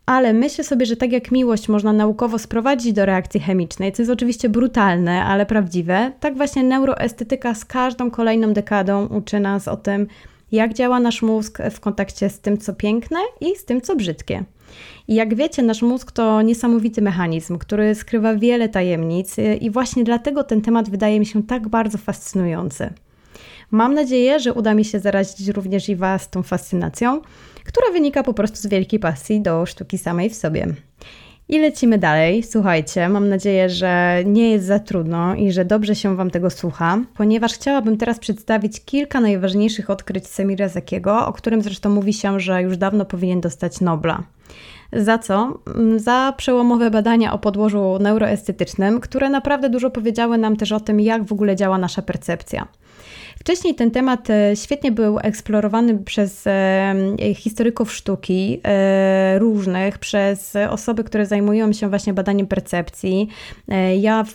Ale 0.07 0.33
myślę 0.33 0.65
sobie, 0.65 0.87
że 0.87 0.97
tak 0.97 1.13
jak 1.13 1.31
miłość 1.31 1.69
można 1.69 1.93
naukowo 1.93 2.39
sprowadzić 2.39 2.93
do 2.93 3.07
reakcji 3.07 3.41
chemicznej, 3.41 3.93
co 3.93 4.03
jest 4.03 4.13
oczywiście 4.13 4.49
brutalne, 4.49 5.25
ale 5.25 5.47
prawdziwe, 5.47 6.13
tak 6.21 6.37
właśnie 6.37 6.63
neuroestetyka 6.63 7.55
z 7.55 7.65
każdą 7.65 8.11
kolejną 8.11 8.53
dekadą 8.53 9.07
uczy 9.07 9.41
nas 9.41 9.69
o 9.69 9.77
tym, 9.77 10.07
jak 10.53 10.75
działa 10.75 11.01
nasz 11.01 11.23
mózg 11.23 11.59
w 11.71 11.81
kontakcie 11.81 12.31
z 12.31 12.41
tym, 12.41 12.59
co 12.59 12.75
piękne 12.75 13.19
i 13.41 13.57
z 13.57 13.65
tym, 13.65 13.81
co 13.81 13.97
brzydkie. 13.97 14.45
I 15.09 15.15
jak 15.15 15.35
wiecie, 15.35 15.63
nasz 15.63 15.83
mózg 15.83 16.13
to 16.13 16.43
niesamowity 16.43 17.03
mechanizm, 17.03 17.59
który 17.59 17.95
skrywa 17.95 18.35
wiele 18.35 18.69
tajemnic, 18.69 19.37
i 19.61 19.71
właśnie 19.71 20.05
dlatego 20.05 20.45
ten 20.45 20.61
temat 20.61 20.91
wydaje 20.91 21.21
mi 21.21 21.27
się 21.27 21.43
tak 21.43 21.69
bardzo 21.69 21.99
fascynujący. 21.99 22.91
Mam 23.71 23.95
nadzieję, 23.95 24.41
że 24.41 24.53
uda 24.53 24.75
mi 24.75 24.85
się 24.85 25.01
zarazić 25.01 25.49
również 25.49 25.89
i 25.89 25.97
Was 25.97 26.31
tą 26.31 26.43
fascynacją, 26.43 27.21
która 27.65 27.93
wynika 27.93 28.23
po 28.23 28.35
prostu 28.35 28.57
z 28.57 28.67
wielkiej 28.67 29.01
pasji 29.01 29.41
do 29.41 29.67
sztuki 29.67 29.99
samej 29.99 30.31
w 30.31 30.35
sobie. 30.35 30.67
I 31.49 31.59
lecimy 31.59 31.99
dalej. 31.99 32.43
Słuchajcie, 32.43 33.09
mam 33.09 33.29
nadzieję, 33.29 33.69
że 33.69 34.23
nie 34.27 34.51
jest 34.51 34.67
za 34.67 34.79
trudno 34.79 35.35
i 35.35 35.53
że 35.53 35.65
dobrze 35.65 35.95
się 35.95 36.17
Wam 36.17 36.31
tego 36.31 36.51
słucha, 36.51 36.99
ponieważ 37.17 37.55
chciałabym 37.55 37.97
teraz 37.97 38.19
przedstawić 38.19 38.85
kilka 38.85 39.21
najważniejszych 39.21 39.91
odkryć 39.91 40.27
Semira 40.27 40.69
Zakiego, 40.69 41.27
o 41.27 41.33
którym 41.33 41.63
zresztą 41.63 41.91
mówi 41.91 42.13
się, 42.13 42.41
że 42.41 42.63
już 42.63 42.77
dawno 42.77 43.05
powinien 43.05 43.41
dostać 43.41 43.81
Nobla. 43.81 44.23
Za 44.93 45.19
co? 45.19 45.59
Mm, 45.77 45.99
za 45.99 46.35
przełomowe 46.37 46.91
badania 46.91 47.33
o 47.33 47.39
podłożu 47.39 47.99
neuroestetycznym, 48.01 49.01
które 49.01 49.31
naprawdę 49.31 49.69
dużo 49.71 49.91
powiedziały 49.91 50.39
nam 50.39 50.57
też 50.57 50.73
o 50.73 50.81
tym, 50.81 51.01
jak 51.01 51.25
w 51.25 51.33
ogóle 51.33 51.57
działa 51.57 51.79
nasza 51.79 52.03
percepcja. 52.03 52.69
Wcześniej 53.43 53.75
ten 53.75 53.91
temat 53.91 54.31
e, 54.31 54.57
świetnie 54.57 54.93
był 54.93 55.19
eksplorowany 55.19 55.99
przez 55.99 56.47
e, 56.47 56.95
historyków 57.35 57.93
sztuki 57.93 58.61
e, 58.65 59.39
różnych, 59.39 59.99
przez 59.99 60.57
osoby, 60.71 61.05
które 61.05 61.27
zajmują 61.27 61.73
się 61.73 61.89
właśnie 61.89 62.15
badaniem 62.15 62.47
percepcji. 62.47 63.29
Ja 64.01 64.25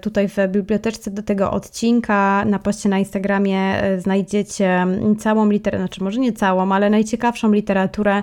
tutaj 0.00 0.28
w 0.28 0.36
biblioteczce 0.48 1.10
do 1.10 1.22
tego 1.22 1.50
odcinka 1.50 2.44
na 2.44 2.58
poście 2.58 2.88
na 2.88 2.98
Instagramie 2.98 3.82
znajdziecie 3.98 4.86
całą 5.18 5.50
literaturę, 5.50 5.78
znaczy 5.78 6.04
może 6.04 6.20
nie 6.20 6.32
całą, 6.32 6.72
ale 6.72 6.90
najciekawszą 6.90 7.52
literaturę 7.52 8.22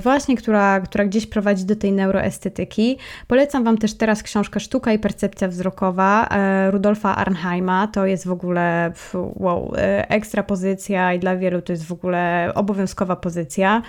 właśnie, 0.00 0.36
która, 0.36 0.80
która 0.80 1.04
gdzieś 1.04 1.26
prowadzi 1.26 1.64
do 1.64 1.76
tej 1.76 1.92
neuroestetyki. 1.92 2.98
Polecam 3.26 3.64
Wam 3.64 3.78
też 3.78 3.94
teraz 3.94 4.22
książkę 4.22 4.60
Sztuka 4.60 4.92
i 4.92 4.98
percepcja 4.98 5.48
wzrokowa 5.48 6.28
Rudolfa 6.70 7.16
Arnheima. 7.16 7.86
To 7.86 8.06
jest 8.06 8.26
w 8.26 8.32
ogóle 8.32 8.92
wow, 9.14 9.51
wow, 9.52 9.72
e, 9.76 10.10
ekstra 10.10 10.42
pozycja 10.42 11.14
i 11.14 11.18
dla 11.18 11.36
wielu 11.36 11.62
to 11.62 11.72
jest 11.72 11.86
w 11.86 11.92
ogóle 11.92 12.52
obowiązkowa 12.54 13.16
pozycja. 13.16 13.82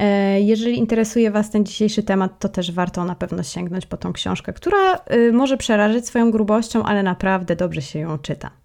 E, 0.00 0.40
jeżeli 0.40 0.78
interesuje 0.78 1.30
Was 1.30 1.50
ten 1.50 1.64
dzisiejszy 1.64 2.02
temat, 2.02 2.38
to 2.38 2.48
też 2.48 2.72
warto 2.72 3.04
na 3.04 3.14
pewno 3.14 3.42
sięgnąć 3.42 3.86
po 3.86 3.96
tą 3.96 4.12
książkę, 4.12 4.52
która 4.52 4.94
e, 4.94 5.32
może 5.32 5.56
przerażyć 5.56 6.06
swoją 6.06 6.30
grubością, 6.30 6.82
ale 6.82 7.02
naprawdę 7.02 7.56
dobrze 7.56 7.82
się 7.82 7.98
ją 7.98 8.18
czyta. 8.18 8.59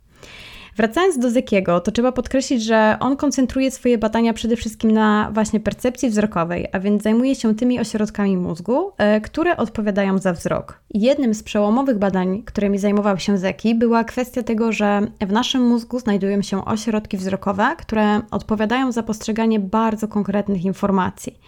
Wracając 0.75 1.19
do 1.19 1.31
Zekiego, 1.31 1.79
to 1.79 1.91
trzeba 1.91 2.11
podkreślić, 2.11 2.63
że 2.63 2.97
on 2.99 3.17
koncentruje 3.17 3.71
swoje 3.71 3.97
badania 3.97 4.33
przede 4.33 4.55
wszystkim 4.55 4.91
na 4.91 5.31
właśnie 5.33 5.59
percepcji 5.59 6.09
wzrokowej, 6.09 6.67
a 6.71 6.79
więc 6.79 7.03
zajmuje 7.03 7.35
się 7.35 7.55
tymi 7.55 7.79
ośrodkami 7.79 8.37
mózgu, 8.37 8.91
e, 8.97 9.21
które 9.21 9.57
odpowiadają 9.57 10.17
za 10.17 10.33
wzrok. 10.33 10.79
Jednym 10.93 11.33
z 11.33 11.43
przełomowych 11.43 11.97
badań, 11.97 12.43
którymi 12.45 12.77
zajmował 12.77 13.19
się 13.19 13.37
Zeki, 13.37 13.75
była 13.75 14.03
kwestia 14.03 14.43
tego, 14.43 14.71
że 14.71 15.01
w 15.21 15.31
naszym 15.31 15.67
mózgu 15.67 15.99
znajdują 15.99 16.41
się 16.41 16.65
ośrodki 16.65 17.17
wzrokowe, 17.17 17.75
które 17.77 18.21
odpowiadają 18.31 18.91
za 18.91 19.03
postrzeganie 19.03 19.59
bardzo 19.59 20.07
konkretnych 20.07 20.65
informacji. 20.65 21.39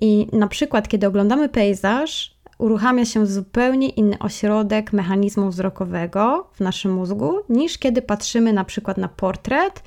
I 0.00 0.26
na 0.32 0.46
przykład, 0.46 0.88
kiedy 0.88 1.06
oglądamy 1.06 1.48
pejzaż, 1.48 2.34
uruchamia 2.58 3.04
się 3.04 3.26
zupełnie 3.26 3.88
inny 3.88 4.18
ośrodek 4.18 4.92
mechanizmu 4.92 5.48
wzrokowego 5.50 6.46
w 6.52 6.60
naszym 6.60 6.92
mózgu, 6.92 7.34
niż 7.48 7.78
kiedy 7.78 8.02
patrzymy 8.02 8.52
na 8.52 8.64
przykład 8.64 8.98
na 8.98 9.08
portret, 9.08 9.82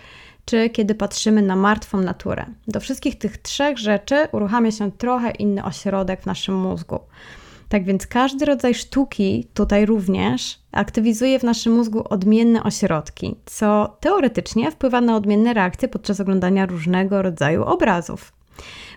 czy 0.46 0.70
kiedy 0.70 0.96
patrzymy 0.96 1.42
na 1.42 1.56
martwą 1.56 2.02
naturę. 2.02 2.46
Do 2.68 2.80
wszystkich 2.80 3.18
tych 3.18 3.38
trzech 3.38 3.78
rzeczy 3.78 4.28
uruchamia 4.32 4.72
się 4.72 4.92
trochę 4.92 5.32
inny 5.32 5.64
ośrodek 5.64 6.22
w 6.22 6.26
naszym 6.26 6.56
mózgu. 6.56 7.00
Tak 7.70 7.84
więc 7.84 8.08
każdy 8.08 8.46
rodzaj 8.46 8.74
sztuki, 8.74 9.48
tutaj 9.54 9.86
również, 9.86 10.60
aktywizuje 10.72 11.40
w 11.40 11.44
naszym 11.44 11.74
mózgu 11.74 12.04
odmienne 12.10 12.64
ośrodki, 12.64 13.36
co 13.46 13.98
teoretycznie 14.00 14.72
wpływa 14.72 15.02
na 15.02 15.16
odmienne 15.16 15.54
reakcje 15.54 15.88
podczas 15.88 16.20
oglądania 16.20 16.66
różnego 16.66 17.22
rodzaju 17.22 17.64
obrazów 17.64 18.32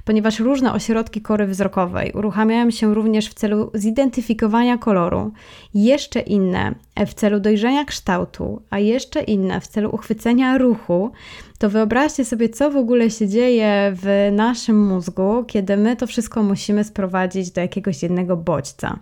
ponieważ 0.04 0.40
różne 0.40 0.72
ośrodki 0.72 1.20
kory 1.20 1.46
wzrokowej 1.46 2.12
uruchamiają 2.12 2.70
się 2.70 2.94
również 2.94 3.28
w 3.28 3.34
celu 3.34 3.70
zidentyfikowania 3.74 4.78
koloru, 4.78 5.32
jeszcze 5.74 6.20
inne 6.20 6.74
w 7.06 7.14
celu 7.14 7.40
dojrzenia 7.40 7.84
kształtu, 7.84 8.62
a 8.70 8.78
jeszcze 8.78 9.22
inne 9.22 9.60
w 9.60 9.66
celu 9.66 9.90
uchwycenia 9.94 10.58
ruchu, 10.58 11.10
to 11.58 11.70
wyobraźcie 11.70 12.24
sobie, 12.24 12.48
co 12.48 12.70
w 12.70 12.76
ogóle 12.76 13.10
się 13.10 13.28
dzieje 13.28 13.92
w 14.02 14.30
naszym 14.32 14.86
mózgu, 14.86 15.44
kiedy 15.46 15.76
my 15.76 15.96
to 15.96 16.06
wszystko 16.06 16.42
musimy 16.42 16.84
sprowadzić 16.84 17.50
do 17.50 17.60
jakiegoś 17.60 18.02
jednego 18.02 18.36
bodźca. 18.36 18.98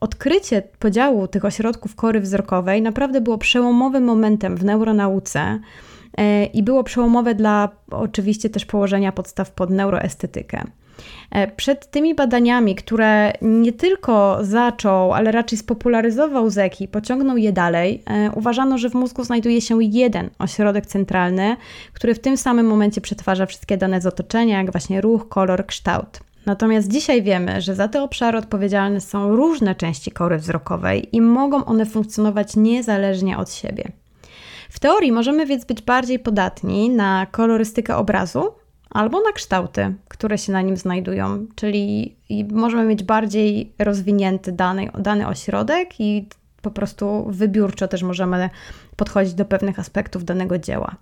Odkrycie 0.00 0.62
podziału 0.78 1.28
tych 1.28 1.44
ośrodków 1.44 1.94
kory 1.94 2.20
wzrokowej 2.20 2.82
naprawdę 2.82 3.20
było 3.20 3.38
przełomowym 3.38 4.04
momentem 4.04 4.56
w 4.56 4.64
neuronauce 4.64 5.60
i 6.52 6.62
było 6.62 6.84
przełomowe 6.84 7.34
dla 7.34 7.68
oczywiście 7.90 8.50
też 8.50 8.64
położenia 8.64 9.12
podstaw 9.12 9.50
pod 9.50 9.70
neuroestetykę. 9.70 10.64
E, 11.30 11.48
przed 11.48 11.90
tymi 11.90 12.14
badaniami, 12.14 12.74
które 12.74 13.32
nie 13.42 13.72
tylko 13.72 14.38
zaczął, 14.40 15.12
ale 15.12 15.32
raczej 15.32 15.58
spopularyzował 15.58 16.50
Zeki 16.50 16.88
pociągnął 16.88 17.36
je 17.36 17.52
dalej, 17.52 18.02
e, 18.06 18.30
uważano, 18.34 18.78
że 18.78 18.90
w 18.90 18.94
mózgu 18.94 19.24
znajduje 19.24 19.60
się 19.60 19.84
jeden 19.84 20.30
ośrodek 20.38 20.86
centralny, 20.86 21.56
który 21.92 22.14
w 22.14 22.18
tym 22.18 22.36
samym 22.36 22.66
momencie 22.66 23.00
przetwarza 23.00 23.46
wszystkie 23.46 23.76
dane 23.76 24.00
z 24.00 24.06
otoczenia, 24.06 24.58
jak 24.58 24.72
właśnie 24.72 25.00
ruch, 25.00 25.28
kolor, 25.28 25.66
kształt. 25.66 26.20
Natomiast 26.46 26.88
dzisiaj 26.88 27.22
wiemy, 27.22 27.60
że 27.60 27.74
za 27.74 27.88
te 27.88 28.02
obszary 28.02 28.38
odpowiedzialne 28.38 29.00
są 29.00 29.36
różne 29.36 29.74
części 29.74 30.10
kory 30.10 30.38
wzrokowej 30.38 31.16
i 31.16 31.20
mogą 31.20 31.64
one 31.64 31.86
funkcjonować 31.86 32.56
niezależnie 32.56 33.38
od 33.38 33.52
siebie. 33.52 33.84
W 34.76 34.78
teorii 34.78 35.12
możemy 35.12 35.46
więc 35.46 35.64
być 35.64 35.82
bardziej 35.82 36.18
podatni 36.18 36.90
na 36.90 37.26
kolorystykę 37.26 37.96
obrazu 37.96 38.54
albo 38.90 39.20
na 39.20 39.32
kształty, 39.32 39.94
które 40.08 40.38
się 40.38 40.52
na 40.52 40.62
nim 40.62 40.76
znajdują, 40.76 41.46
czyli 41.54 42.16
możemy 42.50 42.84
mieć 42.84 43.02
bardziej 43.02 43.72
rozwinięty 43.78 44.52
dany, 44.52 44.90
dany 44.98 45.26
ośrodek 45.26 46.00
i 46.00 46.28
po 46.66 46.70
prostu 46.70 47.26
wybiórczo 47.28 47.88
też 47.88 48.02
możemy 48.02 48.50
podchodzić 48.96 49.34
do 49.34 49.44
pewnych 49.44 49.78
aspektów 49.78 50.24
danego 50.24 50.58
dzieła. 50.58 50.96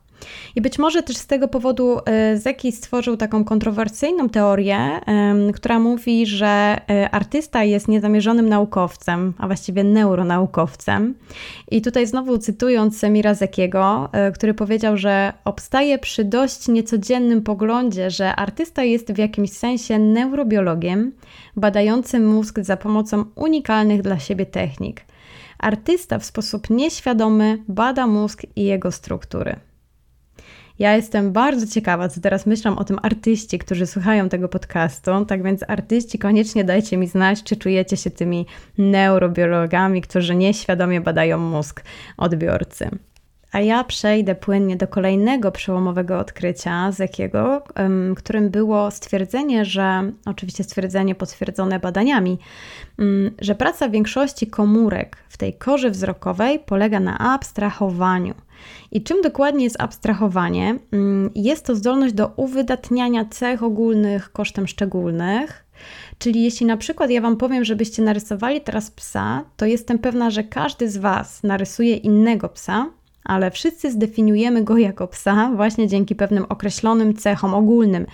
I 0.56 0.60
być 0.60 0.78
może 0.78 1.02
też 1.02 1.16
z 1.16 1.26
tego 1.26 1.48
powodu 1.48 1.98
e, 2.04 2.38
Zeki 2.38 2.72
stworzył 2.72 3.16
taką 3.16 3.44
kontrowersyjną 3.44 4.28
teorię, 4.28 5.00
która 5.54 5.78
mówi, 5.78 6.26
że 6.26 6.46
e, 6.90 7.10
artysta 7.10 7.64
jest 7.64 7.88
niezamierzonym 7.88 8.48
naukowcem, 8.48 9.32
a 9.38 9.46
właściwie 9.46 9.84
neuronaukowcem. 9.84 11.14
I 11.70 11.82
tutaj 11.82 12.06
znowu 12.06 12.38
cytując 12.38 12.98
Semira 12.98 13.34
Zekiego, 13.34 14.08
e, 14.12 14.32
który 14.32 14.54
powiedział, 14.54 14.96
że 14.96 15.32
obstaje 15.44 15.98
przy 15.98 16.24
dość 16.24 16.68
niecodziennym 16.68 17.42
poglądzie, 17.42 18.10
że 18.10 18.36
artysta 18.36 18.82
jest 18.82 19.12
w 19.12 19.18
jakimś 19.18 19.50
sensie 19.50 19.98
neurobiologiem, 19.98 21.12
badającym 21.56 22.26
mózg 22.26 22.60
za 22.60 22.76
pomocą 22.76 23.24
unikalnych 23.34 24.02
dla 24.02 24.18
siebie 24.18 24.46
technik. 24.46 25.04
Artysta 25.58 26.18
w 26.18 26.24
sposób 26.24 26.70
nieświadomy 26.70 27.58
bada 27.68 28.06
mózg 28.06 28.42
i 28.56 28.64
jego 28.64 28.92
struktury. 28.92 29.56
Ja 30.78 30.96
jestem 30.96 31.32
bardzo 31.32 31.66
ciekawa, 31.66 32.08
co 32.08 32.20
teraz 32.20 32.46
myślą 32.46 32.78
o 32.78 32.84
tym 32.84 32.98
artyści, 33.02 33.58
którzy 33.58 33.86
słuchają 33.86 34.28
tego 34.28 34.48
podcastu. 34.48 35.24
Tak 35.24 35.42
więc, 35.42 35.64
artyści, 35.68 36.18
koniecznie 36.18 36.64
dajcie 36.64 36.96
mi 36.96 37.06
znać, 37.06 37.42
czy 37.42 37.56
czujecie 37.56 37.96
się 37.96 38.10
tymi 38.10 38.46
neurobiologami, 38.78 40.02
którzy 40.02 40.34
nieświadomie 40.34 41.00
badają 41.00 41.38
mózg 41.38 41.82
odbiorcy. 42.16 42.90
A 43.54 43.60
ja 43.60 43.84
przejdę 43.84 44.34
płynnie 44.34 44.76
do 44.76 44.88
kolejnego 44.88 45.52
przełomowego 45.52 46.18
odkrycia, 46.18 46.92
z 46.92 46.98
jakiego, 46.98 47.62
którym 48.16 48.50
było 48.50 48.90
stwierdzenie, 48.90 49.64
że, 49.64 50.12
oczywiście 50.26 50.64
stwierdzenie 50.64 51.14
potwierdzone 51.14 51.80
badaniami, 51.80 52.38
że 53.38 53.54
praca 53.54 53.88
większości 53.88 54.46
komórek 54.46 55.16
w 55.28 55.36
tej 55.36 55.54
korze 55.54 55.90
wzrokowej 55.90 56.58
polega 56.58 57.00
na 57.00 57.18
abstrahowaniu. 57.18 58.34
I 58.92 59.02
czym 59.02 59.22
dokładnie 59.22 59.64
jest 59.64 59.80
abstrahowanie? 59.82 60.78
Jest 61.34 61.66
to 61.66 61.76
zdolność 61.76 62.14
do 62.14 62.32
uwydatniania 62.36 63.24
cech 63.24 63.62
ogólnych 63.62 64.32
kosztem 64.32 64.66
szczególnych. 64.66 65.64
Czyli 66.18 66.42
jeśli 66.42 66.66
na 66.66 66.76
przykład 66.76 67.10
ja 67.10 67.20
Wam 67.20 67.36
powiem, 67.36 67.64
żebyście 67.64 68.02
narysowali 68.02 68.60
teraz 68.60 68.90
psa, 68.90 69.44
to 69.56 69.66
jestem 69.66 69.98
pewna, 69.98 70.30
że 70.30 70.44
każdy 70.44 70.90
z 70.90 70.96
Was 70.96 71.42
narysuje 71.42 71.96
innego 71.96 72.48
psa, 72.48 72.86
ale 73.24 73.50
wszyscy 73.50 73.90
zdefiniujemy 73.90 74.64
go 74.64 74.78
jako 74.78 75.08
psa 75.08 75.50
właśnie 75.56 75.88
dzięki 75.88 76.14
pewnym 76.14 76.44
określonym 76.48 77.14
cechom 77.14 77.54
ogólnym, 77.54 78.06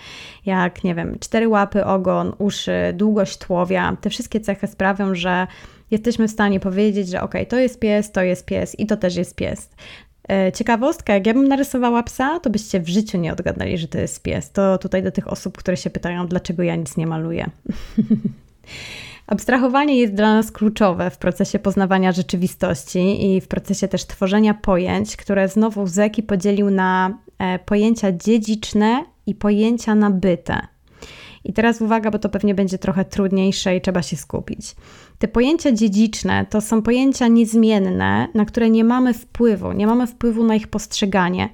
jak 0.45 0.83
nie 0.83 0.95
wiem, 0.95 1.19
cztery 1.19 1.47
łapy, 1.47 1.85
ogon, 1.85 2.33
uszy, 2.37 2.93
długość 2.93 3.37
tłowia. 3.37 3.97
Te 4.01 4.09
wszystkie 4.09 4.39
cechy 4.39 4.67
sprawią, 4.67 5.15
że 5.15 5.47
jesteśmy 5.91 6.27
w 6.27 6.31
stanie 6.31 6.59
powiedzieć, 6.59 7.07
że 7.07 7.21
ok, 7.21 7.33
to 7.49 7.57
jest 7.57 7.79
pies, 7.79 8.11
to 8.11 8.21
jest 8.21 8.45
pies 8.45 8.79
i 8.79 8.85
to 8.85 8.97
też 8.97 9.15
jest 9.15 9.35
pies. 9.35 9.69
E, 10.29 10.51
ciekawostka, 10.51 11.13
jak 11.13 11.27
ja 11.27 11.33
bym 11.33 11.47
narysowała 11.47 12.03
psa, 12.03 12.39
to 12.39 12.49
byście 12.49 12.79
w 12.79 12.89
życiu 12.89 13.17
nie 13.17 13.33
odgadnęli, 13.33 13.77
że 13.77 13.87
to 13.87 13.97
jest 13.97 14.23
pies. 14.23 14.51
To 14.51 14.77
tutaj 14.77 15.03
do 15.03 15.11
tych 15.11 15.27
osób, 15.27 15.57
które 15.57 15.77
się 15.77 15.89
pytają, 15.89 16.27
dlaczego 16.27 16.63
ja 16.63 16.75
nic 16.75 16.97
nie 16.97 17.07
maluję. 17.07 17.49
Abstrahowanie 19.31 19.97
jest 19.97 20.13
dla 20.13 20.33
nas 20.33 20.51
kluczowe 20.51 21.09
w 21.09 21.17
procesie 21.17 21.59
poznawania 21.59 22.11
rzeczywistości 22.11 23.25
i 23.25 23.41
w 23.41 23.47
procesie 23.47 23.87
też 23.87 24.05
tworzenia 24.05 24.53
pojęć, 24.53 25.17
które 25.17 25.47
znowu 25.47 25.87
Zeki 25.87 26.23
podzielił 26.23 26.69
na 26.69 27.17
e, 27.39 27.59
pojęcia 27.59 28.11
dziedziczne 28.11 29.05
i 29.25 29.35
pojęcia 29.35 29.95
nabyte. 29.95 30.67
I 31.43 31.53
teraz 31.53 31.81
uwaga, 31.81 32.11
bo 32.11 32.19
to 32.19 32.29
pewnie 32.29 32.55
będzie 32.55 32.77
trochę 32.77 33.05
trudniejsze 33.05 33.75
i 33.75 33.81
trzeba 33.81 34.01
się 34.01 34.17
skupić. 34.17 34.75
Te 35.19 35.27
pojęcia 35.27 35.71
dziedziczne 35.71 36.45
to 36.49 36.61
są 36.61 36.81
pojęcia 36.81 37.27
niezmienne, 37.27 38.27
na 38.33 38.45
które 38.45 38.69
nie 38.69 38.83
mamy 38.83 39.13
wpływu, 39.13 39.71
nie 39.71 39.87
mamy 39.87 40.07
wpływu 40.07 40.43
na 40.43 40.55
ich 40.55 40.67
postrzeganie, 40.67 41.49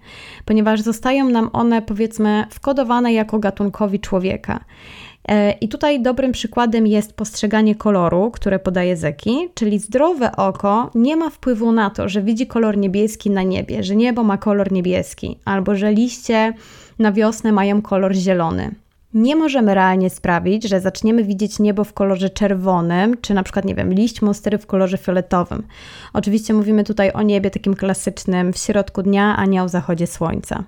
ponieważ 0.46 0.82
zostają 0.82 1.30
nam 1.30 1.50
one, 1.54 1.82
powiedzmy, 1.82 2.46
wkodowane 2.50 3.14
jako 3.14 3.40
gatunkowi 3.40 4.00
człowieka. 4.00 4.66
E, 5.28 5.52
I 5.52 5.68
tutaj 5.68 6.02
dobrym 6.02 6.32
przykładem 6.32 6.88
jest 6.88 7.14
postrzeganie 7.14 7.76
koloru, 7.76 8.32
które 8.32 8.60
podaje 8.60 8.98
Zeki, 8.98 9.50
czyli 9.54 9.80
zdrowe 9.80 10.36
oko 10.36 10.92
nie 10.96 11.16
ma 11.16 11.30
wpływu 11.30 11.72
na 11.72 11.90
to, 11.90 12.10
że 12.10 12.22
widzi 12.22 12.48
kolor 12.48 12.78
niebieski 12.78 13.30
na 13.30 13.44
niebie, 13.44 13.84
że 13.84 13.96
niebo 13.96 14.24
ma 14.24 14.38
kolor 14.38 14.72
niebieski, 14.72 15.40
albo 15.46 15.76
że 15.76 15.92
liście 15.92 16.54
na 17.00 17.12
wiosnę 17.12 17.52
mają 17.52 17.82
kolor 17.82 18.14
zielony. 18.14 18.76
Nie 19.14 19.36
możemy 19.36 19.74
realnie 19.74 20.10
sprawić, 20.10 20.64
że 20.64 20.82
zaczniemy 20.82 21.24
widzieć 21.24 21.60
niebo 21.60 21.84
w 21.84 21.94
kolorze 21.94 22.30
czerwonym, 22.30 23.16
czy 23.22 23.34
na 23.34 23.44
przykład, 23.44 23.66
nie 23.66 23.76
wiem, 23.76 23.94
liść 23.94 24.22
monstery 24.22 24.58
w 24.58 24.66
kolorze 24.66 24.98
fioletowym. 24.98 25.64
Oczywiście 26.14 26.54
mówimy 26.54 26.84
tutaj 26.84 27.12
o 27.12 27.22
niebie 27.22 27.52
takim 27.52 27.74
klasycznym 27.74 28.54
w 28.54 28.58
środku 28.58 29.04
dnia, 29.04 29.36
a 29.38 29.46
nie 29.46 29.64
o 29.64 29.70
zachodzie 29.70 30.08
słońca. 30.08 30.64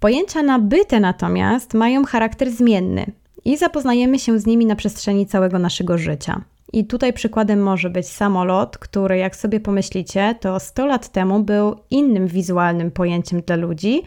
Pojęcia 0.00 0.42
nabyte 0.42 1.00
natomiast 1.00 1.74
mają 1.74 2.04
charakter 2.04 2.50
zmienny 2.50 3.12
i 3.44 3.56
zapoznajemy 3.56 4.18
się 4.18 4.38
z 4.38 4.46
nimi 4.46 4.66
na 4.66 4.76
przestrzeni 4.76 5.26
całego 5.26 5.58
naszego 5.58 5.98
życia. 5.98 6.44
I 6.72 6.84
tutaj 6.84 7.12
przykładem 7.12 7.62
może 7.62 7.90
być 7.90 8.06
samolot, 8.06 8.78
który, 8.78 9.18
jak 9.18 9.36
sobie 9.36 9.60
pomyślicie, 9.60 10.34
to 10.40 10.60
100 10.60 10.86
lat 10.86 11.08
temu 11.08 11.40
był 11.40 11.76
innym 11.90 12.26
wizualnym 12.26 12.90
pojęciem 12.90 13.40
dla 13.40 13.56
ludzi 13.56 14.02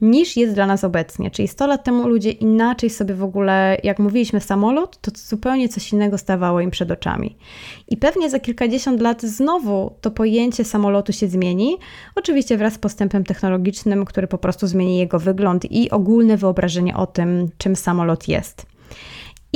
niż 0.00 0.36
jest 0.36 0.54
dla 0.54 0.66
nas 0.66 0.84
obecnie. 0.84 1.30
Czyli 1.30 1.48
100 1.48 1.66
lat 1.66 1.84
temu 1.84 2.08
ludzie 2.08 2.30
inaczej 2.30 2.90
sobie 2.90 3.14
w 3.14 3.22
ogóle, 3.22 3.76
jak 3.82 3.98
mówiliśmy 3.98 4.40
samolot, 4.40 5.00
to 5.00 5.10
zupełnie 5.14 5.68
coś 5.68 5.92
innego 5.92 6.18
stawało 6.18 6.60
im 6.60 6.70
przed 6.70 6.90
oczami. 6.90 7.36
I 7.88 7.96
pewnie 7.96 8.30
za 8.30 8.38
kilkadziesiąt 8.38 9.00
lat 9.00 9.22
znowu 9.22 9.90
to 10.00 10.10
pojęcie 10.10 10.64
samolotu 10.64 11.12
się 11.12 11.28
zmieni, 11.28 11.76
oczywiście 12.14 12.56
wraz 12.56 12.74
z 12.74 12.78
postępem 12.78 13.24
technologicznym, 13.24 14.04
który 14.04 14.26
po 14.26 14.38
prostu 14.38 14.66
zmieni 14.66 14.98
jego 14.98 15.18
wygląd 15.18 15.72
i 15.72 15.90
ogólne 15.90 16.36
wyobrażenie 16.36 16.96
o 16.96 17.06
tym, 17.06 17.48
czym 17.58 17.76
samolot 17.76 18.28
jest. 18.28 18.75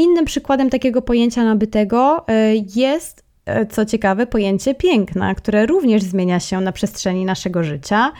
Innym 0.00 0.24
przykładem 0.24 0.70
takiego 0.70 1.02
pojęcia 1.02 1.44
nabytego 1.44 2.28
e, 2.28 2.54
jest, 2.76 3.24
e, 3.46 3.66
co 3.66 3.84
ciekawe, 3.84 4.26
pojęcie 4.26 4.74
piękna, 4.74 5.34
które 5.34 5.66
również 5.66 6.02
zmienia 6.02 6.40
się 6.40 6.60
na 6.60 6.72
przestrzeni 6.72 7.24
naszego 7.24 7.64
życia 7.64 8.12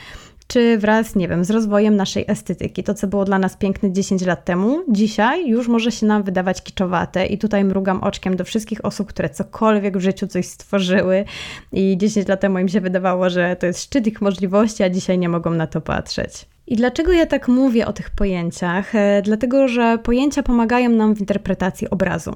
czy 0.47 0.77
wraz, 0.77 1.15
nie 1.15 1.27
wiem, 1.27 1.45
z 1.45 1.49
rozwojem 1.49 1.95
naszej 1.95 2.25
estetyki. 2.27 2.83
To, 2.83 2.93
co 2.93 3.07
było 3.07 3.25
dla 3.25 3.39
nas 3.39 3.57
piękne 3.57 3.91
10 3.91 4.21
lat 4.21 4.45
temu, 4.45 4.83
dzisiaj 4.89 5.49
już 5.49 5.67
może 5.67 5.91
się 5.91 6.05
nam 6.05 6.23
wydawać 6.23 6.63
kiczowate. 6.63 7.25
I 7.25 7.37
tutaj 7.37 7.63
mrugam 7.63 8.03
oczkiem 8.03 8.35
do 8.35 8.43
wszystkich 8.43 8.85
osób, 8.85 9.07
które 9.07 9.29
cokolwiek 9.29 9.97
w 9.97 10.01
życiu 10.01 10.27
coś 10.27 10.45
stworzyły 10.45 11.25
i 11.71 11.97
10 11.97 12.27
lat 12.27 12.39
temu 12.39 12.59
im 12.59 12.69
się 12.69 12.81
wydawało, 12.81 13.29
że 13.29 13.55
to 13.55 13.65
jest 13.65 13.83
szczyt 13.83 14.07
ich 14.07 14.21
możliwości, 14.21 14.83
a 14.83 14.89
dzisiaj 14.89 15.17
nie 15.17 15.29
mogą 15.29 15.51
na 15.51 15.67
to 15.67 15.81
patrzeć. 15.81 16.45
I 16.71 16.75
dlaczego 16.75 17.11
ja 17.11 17.25
tak 17.25 17.47
mówię 17.47 17.87
o 17.87 17.93
tych 17.93 18.09
pojęciach? 18.09 18.95
E, 18.95 19.21
dlatego, 19.21 19.67
że 19.67 19.97
pojęcia 19.97 20.43
pomagają 20.43 20.89
nam 20.89 21.15
w 21.15 21.19
interpretacji 21.19 21.89
obrazu. 21.89 22.35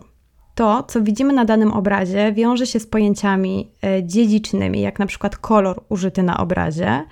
To, 0.55 0.83
co 0.83 1.01
widzimy 1.01 1.33
na 1.33 1.45
danym 1.45 1.71
obrazie, 1.71 2.31
wiąże 2.33 2.67
się 2.67 2.79
z 2.79 2.87
pojęciami 2.87 3.71
e, 3.83 4.03
dziedzicznymi, 4.03 4.81
jak 4.81 4.99
na 4.99 5.05
przykład 5.05 5.37
kolor 5.37 5.83
użyty 5.89 6.23
na 6.23 6.37
obrazie, 6.37 7.03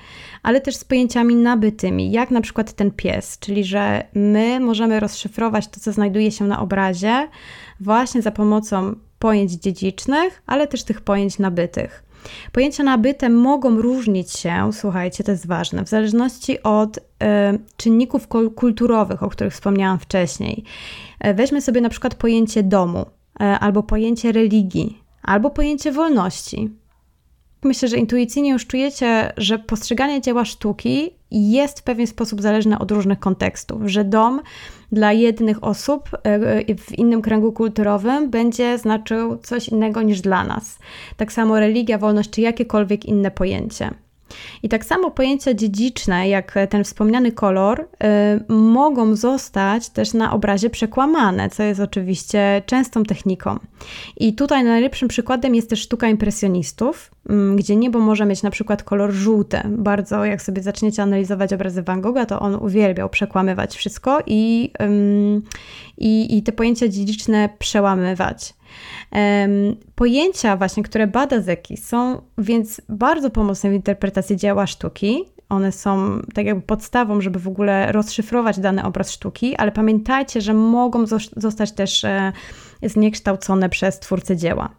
ale 0.44 0.62
też 0.62 0.76
z 0.76 0.84
pojęciami 0.84 1.36
nabytymi, 1.36 2.12
jak 2.12 2.32
na 2.32 2.42
przykład 2.42 2.74
ten 2.74 2.92
pies, 2.92 3.40
czyli 3.40 3.64
że 3.64 4.04
my 4.14 4.60
możemy 4.60 5.00
rozszyfrować 5.00 5.68
to, 5.68 5.80
co 5.80 5.92
znajduje 5.92 6.32
się 6.32 6.46
na 6.46 6.60
obrazie, 6.60 7.28
właśnie 7.80 8.22
za 8.22 8.32
pomocą 8.32 8.96
pojęć 9.20 9.52
dziedzicznych, 9.52 10.42
ale 10.46 10.68
też 10.68 10.84
tych 10.84 11.02
pojęć 11.02 11.40
nabytych. 11.40 12.03
Pojęcia 12.52 12.84
nabyte 12.84 13.30
mogą 13.30 13.82
różnić 13.82 14.32
się, 14.32 14.70
słuchajcie, 14.74 15.24
to 15.24 15.32
jest 15.32 15.48
ważne, 15.48 15.84
w 15.84 15.90
zależności 15.90 16.64
od 16.64 16.98
y, 16.98 17.02
czynników 17.78 18.28
kulturowych, 18.56 19.24
o 19.24 19.30
których 19.30 19.54
wspomniałam 19.54 20.00
wcześniej. 20.00 20.64
E, 21.20 21.34
weźmy 21.34 21.62
sobie 21.62 21.82
na 21.82 21.90
przykład 21.90 22.16
pojęcie 22.16 22.64
domu, 22.64 23.02
y, 23.02 23.44
albo 23.44 23.84
pojęcie 23.84 24.32
religii, 24.32 25.04
albo 25.24 25.50
pojęcie 25.50 25.92
wolności. 25.92 26.70
Myślę, 27.64 27.88
że 27.88 27.98
intuicyjnie 27.98 28.50
już 28.50 28.68
czujecie, 28.68 29.34
że 29.38 29.60
postrzeganie 29.60 30.22
dzieła 30.22 30.46
sztuki 30.46 31.10
jest 31.32 31.80
w 31.80 31.84
pewien 31.84 32.08
sposób 32.08 32.42
zależne 32.42 32.80
od 32.80 32.92
różnych 32.92 33.20
kontekstów, 33.20 33.82
że 33.86 34.04
dom 34.04 34.42
dla 34.94 35.12
jednych 35.12 35.64
osób 35.64 36.10
e, 36.24 36.76
w 36.76 36.92
innym 36.98 37.22
kręgu 37.22 37.52
kulturowym 37.52 38.30
będzie 38.30 38.78
znaczył 38.78 39.38
coś 39.38 39.70
innego 39.70 40.02
niż 40.02 40.22
dla 40.22 40.44
nas. 40.44 40.80
Tak 41.18 41.34
samo 41.34 41.60
religia, 41.60 41.98
wolność 41.98 42.30
czy 42.30 42.42
jakiekolwiek 42.42 43.06
inne 43.06 43.32
pojęcie. 43.32 44.03
I 44.63 44.69
tak 44.69 44.86
samo 44.86 45.12
pojęcia 45.12 45.54
dziedziczne, 45.54 46.30
jak 46.30 46.56
ten 46.69 46.84
wspomniany 46.84 47.32
kolor, 47.32 47.82
y, 47.82 48.54
mogą 48.54 49.15
zostać 49.15 49.89
też 49.89 50.13
na 50.13 50.34
obrazie 50.34 50.69
przekłamane, 50.69 51.50
co 51.50 51.63
jest 51.63 51.80
oczywiście 51.80 52.62
częstą 52.65 53.04
techniką. 53.04 53.60
I 54.17 54.34
tutaj 54.34 54.63
najlepszym 54.63 55.08
przykładem 55.08 55.56
jest 55.56 55.69
też 55.69 55.80
sztuka 55.80 56.08
impresjonistów, 56.08 57.12
y, 57.30 57.56
gdzie 57.56 57.76
niebo 57.76 58.00
może 58.00 58.26
mieć 58.26 58.43
na 58.43 58.50
przykład 58.50 58.84
kolor 58.84 59.12
żółty. 59.12 59.58
Bardzo, 59.65 60.26
jak 60.26 60.41
sobie 60.41 60.62
zaczniecie 60.62 61.04
analizować 61.04 61.54
obrazy 61.54 61.84
Van 61.84 62.02
Gogha, 62.02 62.26
to 62.26 62.39
on 62.39 62.56
uwielbiał 62.56 63.10
przekłamywać 63.10 63.76
wszystko 63.76 64.19
i, 64.26 64.72
i, 65.98 66.38
i 66.38 66.43
te 66.43 66.52
pojęcia 66.52 66.88
dziedziczne 66.88 67.50
przełamywać. 67.60 68.54
Pojęcia 69.96 70.58
właśnie, 70.58 70.84
które 70.84 71.08
bada 71.08 71.42
Zeki 71.42 71.78
są 71.78 72.22
więc 72.38 72.82
bardzo 72.90 73.30
pomocne 73.30 73.70
w 73.70 73.74
interpretacji 73.74 74.38
dzieła 74.38 74.68
sztuki. 74.68 75.26
one 75.50 75.72
są 75.72 76.20
tak 76.34 76.46
jakby 76.46 76.62
podstawą, 76.62 77.22
żeby 77.22 77.40
w 77.40 77.48
ogóle 77.48 77.92
rozszyfrować 77.92 78.60
dany 78.60 78.84
obraz 78.84 79.12
sztuki, 79.12 79.56
ale 79.56 79.72
pamiętajcie, 79.72 80.42
że 80.42 80.54
mogą 80.54 81.06
zostać 81.38 81.72
też 81.72 82.04
e, 82.04 82.32
zniekształcone 82.84 83.70
przez 83.70 84.00
twórcę 84.00 84.38
dzieła. 84.38 84.70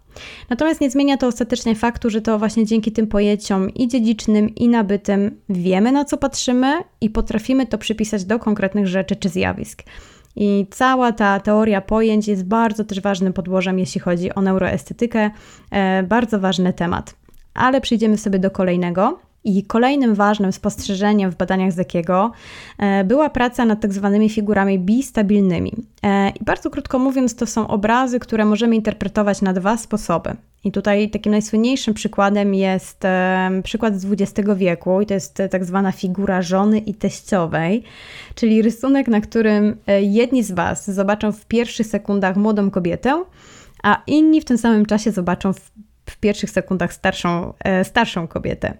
Natomiast 0.50 0.80
nie 0.80 0.90
zmienia 0.90 1.16
to 1.16 1.26
ostatecznie 1.26 1.74
faktu, 1.74 2.10
że 2.10 2.20
to 2.20 2.38
właśnie 2.38 2.66
dzięki 2.66 2.92
tym 2.92 3.06
pojęciom 3.06 3.70
i 3.70 3.88
dziedzicznym, 3.88 4.54
i 4.54 4.68
nabytym 4.68 5.40
wiemy 5.48 5.92
na 5.92 6.04
co 6.04 6.16
patrzymy 6.16 6.74
i 7.00 7.10
potrafimy 7.10 7.66
to 7.66 7.78
przypisać 7.78 8.24
do 8.24 8.38
konkretnych 8.38 8.86
rzeczy 8.86 9.16
czy 9.16 9.28
zjawisk. 9.28 9.82
I 10.36 10.66
cała 10.70 11.12
ta 11.12 11.40
teoria 11.40 11.80
pojęć 11.80 12.28
jest 12.28 12.44
bardzo 12.44 12.84
też 12.84 13.00
ważnym 13.00 13.32
podłożem, 13.32 13.78
jeśli 13.78 14.00
chodzi 14.00 14.34
o 14.34 14.40
neuroestetykę. 14.40 15.30
E, 15.70 16.02
bardzo 16.02 16.40
ważny 16.40 16.72
temat. 16.72 17.14
Ale 17.54 17.80
przejdziemy 17.80 18.18
sobie 18.18 18.38
do 18.38 18.50
kolejnego. 18.50 19.18
I 19.44 19.62
kolejnym 19.62 20.14
ważnym 20.14 20.52
spostrzeżeniem 20.52 21.30
w 21.30 21.36
badaniach 21.36 21.72
Zekiego 21.72 22.32
e, 22.78 23.04
była 23.04 23.30
praca 23.30 23.64
nad 23.64 23.80
tak 23.80 23.92
zwanymi 23.92 24.28
figurami 24.28 24.78
bistabilnymi. 24.78 25.72
E, 26.02 26.30
I 26.30 26.44
bardzo 26.44 26.70
krótko 26.70 26.98
mówiąc, 26.98 27.36
to 27.36 27.46
są 27.46 27.68
obrazy, 27.68 28.18
które 28.18 28.44
możemy 28.44 28.76
interpretować 28.76 29.42
na 29.42 29.52
dwa 29.52 29.76
sposoby. 29.76 30.30
I 30.64 30.72
tutaj 30.72 31.10
takim 31.10 31.32
najsłynniejszym 31.32 31.94
przykładem 31.94 32.54
jest 32.54 33.04
e, 33.04 33.50
przykład 33.64 34.00
z 34.00 34.12
XX 34.12 34.48
wieku, 34.56 35.00
i 35.00 35.06
to 35.06 35.14
jest 35.14 35.42
tak 35.50 35.64
zwana 35.64 35.92
figura 35.92 36.42
żony 36.42 36.78
i 36.78 36.94
teściowej, 36.94 37.82
czyli 38.34 38.62
rysunek, 38.62 39.08
na 39.08 39.20
którym 39.20 39.76
jedni 40.00 40.42
z 40.42 40.52
Was 40.52 40.90
zobaczą 40.90 41.32
w 41.32 41.46
pierwszych 41.46 41.86
sekundach 41.86 42.36
młodą 42.36 42.70
kobietę, 42.70 43.24
a 43.82 44.02
inni 44.06 44.40
w 44.40 44.44
tym 44.44 44.58
samym 44.58 44.86
czasie 44.86 45.12
zobaczą 45.12 45.52
w 45.52 45.70
w 46.06 46.16
pierwszych 46.16 46.50
sekundach 46.50 46.92
starszą, 46.92 47.52
e, 47.64 47.84
starszą 47.84 48.28
kobietę. 48.28 48.74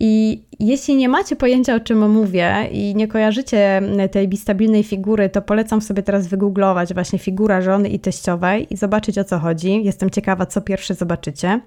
I 0.00 0.42
jeśli 0.60 0.96
nie 0.96 1.08
macie 1.08 1.36
pojęcia, 1.36 1.74
o 1.74 1.80
czym 1.80 2.10
mówię 2.10 2.68
i 2.72 2.94
nie 2.94 3.08
kojarzycie 3.08 3.82
tej 4.10 4.28
bistabilnej 4.28 4.82
figury, 4.82 5.28
to 5.28 5.42
polecam 5.42 5.80
sobie 5.80 6.02
teraz 6.02 6.26
wygooglować 6.26 6.94
właśnie 6.94 7.18
figura 7.18 7.62
żony 7.62 7.88
i 7.88 7.98
teściowej 7.98 8.66
i 8.70 8.76
zobaczyć 8.76 9.18
o 9.18 9.24
co 9.24 9.38
chodzi. 9.38 9.84
Jestem 9.84 10.10
ciekawa, 10.10 10.46
co 10.46 10.60
pierwsze 10.60 10.94
zobaczycie. 10.94 11.60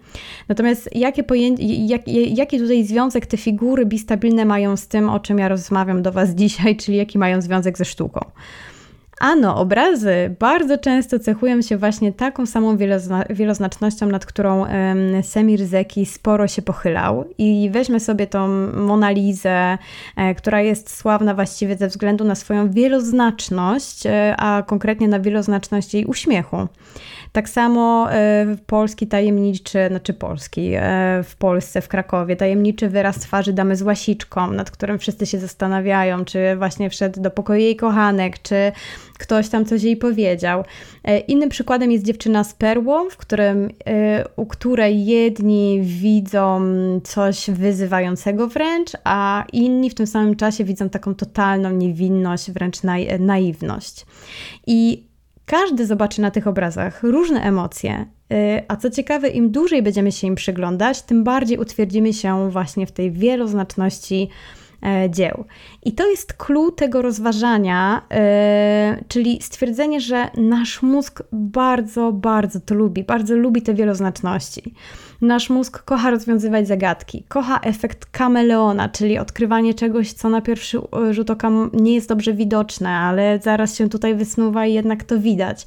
Natomiast 0.50 0.96
jakie 0.96 1.24
pojęcie, 1.24 1.64
jak, 1.64 2.08
jaki 2.08 2.60
tutaj 2.60 2.84
związek 2.84 3.26
te 3.26 3.38
figury 3.38 3.86
bistabilne 3.86 4.46
mają 4.46 4.78
z 4.78 4.88
tym, 4.88 5.10
o 5.10 5.20
czym 5.20 5.40
ja 5.40 5.48
rozmawiam 5.48 6.02
do 6.02 6.12
Was 6.12 6.30
dzisiaj, 6.42 6.76
czyli 6.76 6.98
jaki 6.98 7.18
mają 7.18 7.42
związek 7.42 7.78
ze 7.78 7.86
sztuką? 7.86 8.20
Ano, 9.20 9.56
obrazy 9.56 10.36
bardzo 10.40 10.78
często 10.78 11.20
cechują 11.20 11.62
się 11.62 11.78
właśnie 11.78 12.14
taką 12.14 12.46
samą 12.46 12.78
wielozna 12.78 13.24
wieloznacznością, 13.30 14.06
nad 14.08 14.26
którą 14.26 14.60
um, 14.60 15.24
Semir 15.24 15.66
Zeki 15.66 16.06
sporo 16.06 16.48
się 16.48 16.62
pochylał. 16.62 17.26
I 17.38 17.70
weźmy 17.74 18.00
sobie 18.00 18.28
tą 18.28 18.48
Monalizę, 18.74 19.78
e, 20.16 20.36
która 20.36 20.62
jest 20.62 20.98
sławna 20.98 21.34
właściwie 21.34 21.78
ze 21.78 21.88
względu 21.88 22.24
na 22.24 22.36
swoją 22.36 22.72
wieloznaczność, 22.72 24.06
e, 24.06 24.36
a 24.38 24.64
konkretnie 24.68 25.08
na 25.08 25.20
wieloznaczność 25.20 25.94
jej 25.94 26.06
uśmiechu. 26.06 26.68
Tak 27.32 27.50
samo 27.50 28.12
e, 28.12 28.46
polski 28.66 29.08
tajemniczy, 29.08 29.88
znaczy 29.88 30.14
polski, 30.14 30.72
e, 30.76 31.24
w 31.24 31.36
Polsce, 31.36 31.82
w 31.82 31.88
Krakowie, 31.88 32.36
tajemniczy 32.36 32.90
wyraz 32.90 33.20
twarzy 33.20 33.54
damy 33.54 33.76
z 33.76 33.82
łasiczką, 33.82 34.52
nad 34.52 34.72
którym 34.72 35.00
wszyscy 35.00 35.26
się 35.26 35.40
zastanawiają, 35.40 36.26
czy 36.26 36.56
właśnie 36.58 36.90
wszedł 36.90 37.22
do 37.22 37.32
pokoju 37.32 37.60
jej 37.60 37.76
kochanek, 37.76 38.42
czy 38.42 38.72
ktoś 39.18 39.50
tam 39.50 39.66
coś 39.66 39.84
jej 39.84 39.98
powiedział. 39.98 40.64
E, 41.04 41.20
innym 41.20 41.50
przykładem 41.50 41.92
jest 41.92 42.06
dziewczyna 42.06 42.44
z 42.44 42.54
perłą, 42.54 43.10
w 43.10 43.18
którym, 43.18 43.70
u 44.36 44.46
której 44.46 45.06
jedni 45.06 45.82
widzą 45.82 46.62
coś 47.04 47.50
wyzywającego 47.50 48.48
wręcz, 48.48 48.92
a 49.04 49.46
inni 49.54 49.90
w 49.90 49.96
tym 49.96 50.08
samym 50.08 50.36
czasie 50.36 50.64
widzą 50.64 50.90
taką 50.90 51.16
totalną 51.16 51.72
niewinność, 51.72 52.52
wręcz 52.52 52.78
naiwność. 53.20 54.06
I 54.68 55.07
każdy 55.48 55.86
zobaczy 55.86 56.22
na 56.22 56.32
tych 56.32 56.48
obrazach 56.48 57.04
różne 57.04 57.42
emocje, 57.42 58.06
y, 58.34 58.64
a 58.68 58.76
co 58.76 58.90
ciekawe, 58.90 59.30
im 59.30 59.52
dłużej 59.52 59.84
będziemy 59.84 60.12
się 60.12 60.28
im 60.28 60.36
przyglądać, 60.36 61.02
tym 61.02 61.24
bardziej 61.24 61.58
utwierdzimy 61.58 62.14
się 62.14 62.50
właśnie 62.50 62.88
w 62.88 62.92
tej 62.92 63.12
wieloznaczności 63.12 64.30
dzieł. 65.10 65.46
I 65.84 65.92
to 65.92 66.10
jest 66.10 66.34
clue 66.34 66.72
tego 66.72 67.02
rozważania, 67.02 68.02
e, 68.12 69.04
czyli 69.08 69.42
stwierdzenie, 69.42 70.02
że 70.02 70.30
nasz 70.38 70.82
mózg 70.82 71.24
bardzo, 71.32 72.12
bardzo 72.12 72.60
to 72.60 72.76
lubi, 72.76 73.04
bardzo 73.04 73.36
lubi 73.36 73.62
te 73.62 73.74
wieloznaczności. 73.74 74.74
Nasz 75.22 75.50
mózg 75.50 75.84
kocha 75.84 76.12
rozwiązywać 76.12 76.68
zagadki, 76.68 77.24
kocha 77.28 77.60
efekt 77.60 78.06
kameleona, 78.06 78.90
czyli 78.90 79.18
odkrywanie 79.18 79.74
czegoś, 79.74 80.14
co 80.14 80.30
na 80.30 80.42
pierwszy 80.42 80.78
e, 80.78 81.14
rzut 81.14 81.30
oka 81.30 81.52
nie 81.74 81.96
jest 81.96 82.10
dobrze 82.10 82.34
widoczne, 82.34 82.90
ale 82.90 83.40
zaraz 83.44 83.76
się 83.76 83.90
tutaj 83.90 84.16
wysnuwa 84.16 84.66
i 84.66 84.74
jednak 84.74 85.04
to 85.04 85.20
widać. 85.20 85.66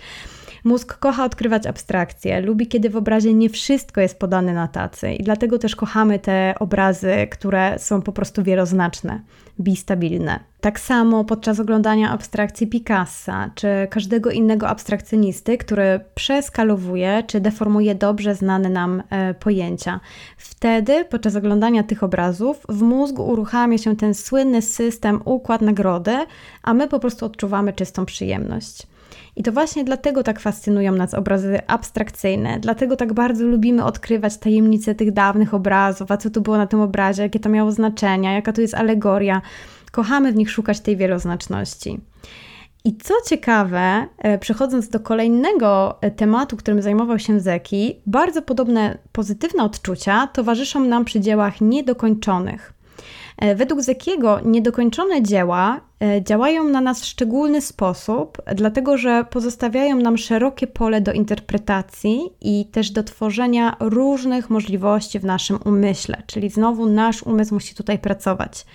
Mózg 0.64 0.98
kocha 0.98 1.24
odkrywać 1.24 1.66
abstrakcje, 1.66 2.40
lubi, 2.40 2.66
kiedy 2.66 2.90
w 2.90 2.96
obrazie 2.96 3.34
nie 3.34 3.50
wszystko 3.50 4.00
jest 4.00 4.18
podane 4.18 4.54
na 4.54 4.68
tacy 4.68 5.12
i 5.12 5.22
dlatego 5.22 5.58
też 5.58 5.76
kochamy 5.76 6.18
te 6.18 6.54
obrazy, 6.60 7.12
które 7.30 7.78
są 7.78 8.02
po 8.02 8.12
prostu 8.12 8.42
wieloznaczne, 8.42 9.20
bistabilne. 9.60 10.40
Tak 10.60 10.80
samo 10.80 11.24
podczas 11.24 11.60
oglądania 11.60 12.10
abstrakcji 12.10 12.66
Picassa 12.66 13.50
czy 13.54 13.68
każdego 13.90 14.30
innego 14.30 14.68
abstrakcjonisty, 14.68 15.58
który 15.58 16.00
przeskalowuje 16.14 17.22
czy 17.26 17.40
deformuje 17.40 17.94
dobrze 17.94 18.34
znane 18.34 18.68
nam 18.68 19.02
e, 19.10 19.34
pojęcia. 19.34 20.00
Wtedy, 20.36 21.04
podczas 21.04 21.36
oglądania 21.36 21.82
tych 21.82 22.02
obrazów, 22.02 22.66
w 22.68 22.82
mózgu 22.82 23.28
uruchamia 23.28 23.78
się 23.78 23.96
ten 23.96 24.14
słynny 24.14 24.62
system 24.62 25.20
układ 25.24 25.60
nagrody, 25.60 26.16
a 26.62 26.74
my 26.74 26.88
po 26.88 26.98
prostu 26.98 27.26
odczuwamy 27.26 27.72
czystą 27.72 28.06
przyjemność. 28.06 28.86
I 29.36 29.42
to 29.42 29.52
właśnie 29.52 29.84
dlatego 29.84 30.22
tak 30.22 30.40
fascynują 30.40 30.92
nas 30.92 31.14
obrazy 31.14 31.58
abstrakcyjne, 31.66 32.60
dlatego 32.60 32.96
tak 32.96 33.12
bardzo 33.12 33.44
lubimy 33.44 33.84
odkrywać 33.84 34.36
tajemnice 34.36 34.94
tych 34.94 35.12
dawnych 35.12 35.54
obrazów, 35.54 36.10
a 36.10 36.16
co 36.16 36.30
tu 36.30 36.40
było 36.40 36.56
na 36.56 36.66
tym 36.66 36.80
obrazie, 36.80 37.22
jakie 37.22 37.40
to 37.40 37.48
miało 37.48 37.72
znaczenia, 37.72 38.32
jaka 38.32 38.52
to 38.52 38.60
jest 38.60 38.74
alegoria. 38.74 39.42
Kochamy 39.92 40.32
w 40.32 40.36
nich 40.36 40.50
szukać 40.50 40.80
tej 40.80 40.96
wieloznaczności. 40.96 42.00
I 42.84 42.96
co 42.96 43.14
ciekawe, 43.26 44.06
e, 44.18 44.38
przechodząc 44.38 44.88
do 44.88 45.00
kolejnego 45.00 45.98
e, 46.00 46.10
tematu, 46.10 46.56
którym 46.56 46.82
zajmował 46.82 47.18
się 47.18 47.40
Zeki, 47.40 47.96
bardzo 48.06 48.42
podobne 48.42 48.98
pozytywne 49.12 49.62
odczucia 49.64 50.26
towarzyszą 50.26 50.80
nam 50.80 51.04
przy 51.04 51.20
dziełach 51.20 51.60
niedokończonych. 51.60 52.72
E, 53.38 53.54
według 53.54 53.82
Zekiego 53.82 54.40
niedokończone 54.44 55.22
dzieła 55.22 55.80
działają 56.20 56.64
na 56.64 56.80
nas 56.80 57.00
w 57.00 57.04
szczególny 57.04 57.60
sposób, 57.60 58.42
dlatego 58.54 58.96
że 58.96 59.24
pozostawiają 59.30 59.96
nam 59.96 60.18
szerokie 60.18 60.66
pole 60.66 61.00
do 61.00 61.12
interpretacji 61.12 62.20
i 62.40 62.66
też 62.72 62.90
do 62.90 63.02
tworzenia 63.02 63.76
różnych 63.80 64.50
możliwości 64.50 65.18
w 65.18 65.24
naszym 65.24 65.58
umyśle, 65.64 66.22
czyli 66.26 66.50
znowu 66.50 66.86
nasz 66.86 67.22
umysł 67.22 67.54
musi 67.54 67.74
tutaj 67.74 67.98
pracować. 67.98 68.66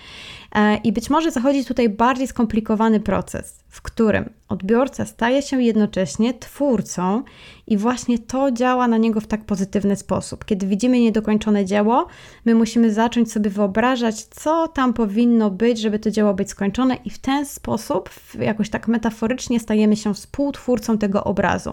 E, 0.54 0.76
I 0.76 0.92
być 0.92 1.10
może 1.10 1.30
zachodzi 1.30 1.64
tutaj 1.64 1.88
bardziej 1.88 2.26
skomplikowany 2.26 3.00
proces, 3.00 3.64
w 3.76 3.82
którym 3.82 4.30
odbiorca 4.48 5.04
staje 5.04 5.42
się 5.42 5.62
jednocześnie 5.62 6.34
twórcą 6.34 7.22
i 7.66 7.76
właśnie 7.76 8.18
to 8.18 8.52
działa 8.52 8.88
na 8.88 8.96
niego 8.96 9.20
w 9.20 9.26
tak 9.26 9.44
pozytywny 9.44 9.96
sposób. 9.96 10.44
Kiedy 10.44 10.66
widzimy 10.66 11.00
niedokończone 11.00 11.64
dzieło, 11.64 12.06
my 12.44 12.54
musimy 12.54 12.92
zacząć 12.92 13.32
sobie 13.32 13.50
wyobrażać, 13.50 14.24
co 14.24 14.68
tam 14.68 14.92
powinno 14.94 15.50
być, 15.50 15.80
żeby 15.80 15.98
to 15.98 16.10
dzieło 16.10 16.34
być 16.34 16.50
skończone, 16.50 16.96
i 17.04 17.10
w 17.10 17.18
ten 17.18 17.46
sposób, 17.46 18.10
jakoś 18.38 18.70
tak 18.70 18.88
metaforycznie, 18.88 19.60
stajemy 19.60 19.96
się 19.96 20.14
współtwórcą 20.14 20.98
tego 20.98 21.24
obrazu. 21.24 21.72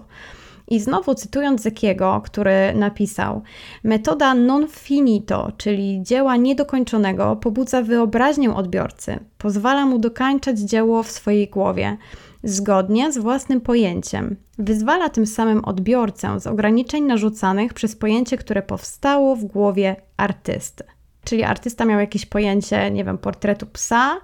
I 0.67 0.80
znowu 0.80 1.15
cytując 1.15 1.62
Zekiego, 1.62 2.21
który 2.26 2.73
napisał: 2.76 3.41
Metoda 3.84 4.34
non 4.34 4.67
finito, 4.67 5.52
czyli 5.58 6.04
dzieła 6.04 6.36
niedokończonego, 6.36 7.36
pobudza 7.36 7.82
wyobraźnię 7.82 8.56
odbiorcy, 8.56 9.19
pozwala 9.38 9.86
mu 9.86 9.99
dokańczać 9.99 10.60
dzieło 10.60 11.04
w 11.04 11.12
swojej 11.12 11.47
głowie 11.47 11.97
zgodnie 12.43 13.12
z 13.12 13.17
własnym 13.17 13.62
pojęciem. 13.62 14.36
Wyzwala 14.58 15.10
tym 15.10 15.26
samym 15.26 15.65
odbiorcę 15.65 16.39
z 16.39 16.47
ograniczeń 16.47 17.04
narzucanych 17.04 17.73
przez 17.73 17.95
pojęcie, 17.95 18.38
które 18.38 18.62
powstało 18.62 19.36
w 19.36 19.45
głowie 19.45 19.95
artysty. 20.17 20.84
Czyli 21.23 21.43
artysta 21.43 21.86
miał 21.86 21.99
jakieś 21.99 22.26
pojęcie, 22.26 22.91
nie 22.91 23.04
wiem, 23.04 23.17
portretu 23.17 23.65
psa, 23.65 24.17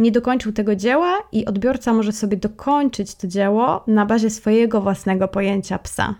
nie 0.00 0.12
dokończył 0.12 0.52
tego 0.52 0.76
dzieła 0.76 1.18
i 1.32 1.46
odbiorca 1.46 1.92
może 1.92 2.12
sobie 2.12 2.36
dokończyć 2.36 3.14
to 3.14 3.26
dzieło 3.26 3.84
na 3.86 4.06
bazie 4.06 4.30
swojego 4.30 4.80
własnego 4.80 5.28
pojęcia 5.28 5.78
psa. 5.78 6.14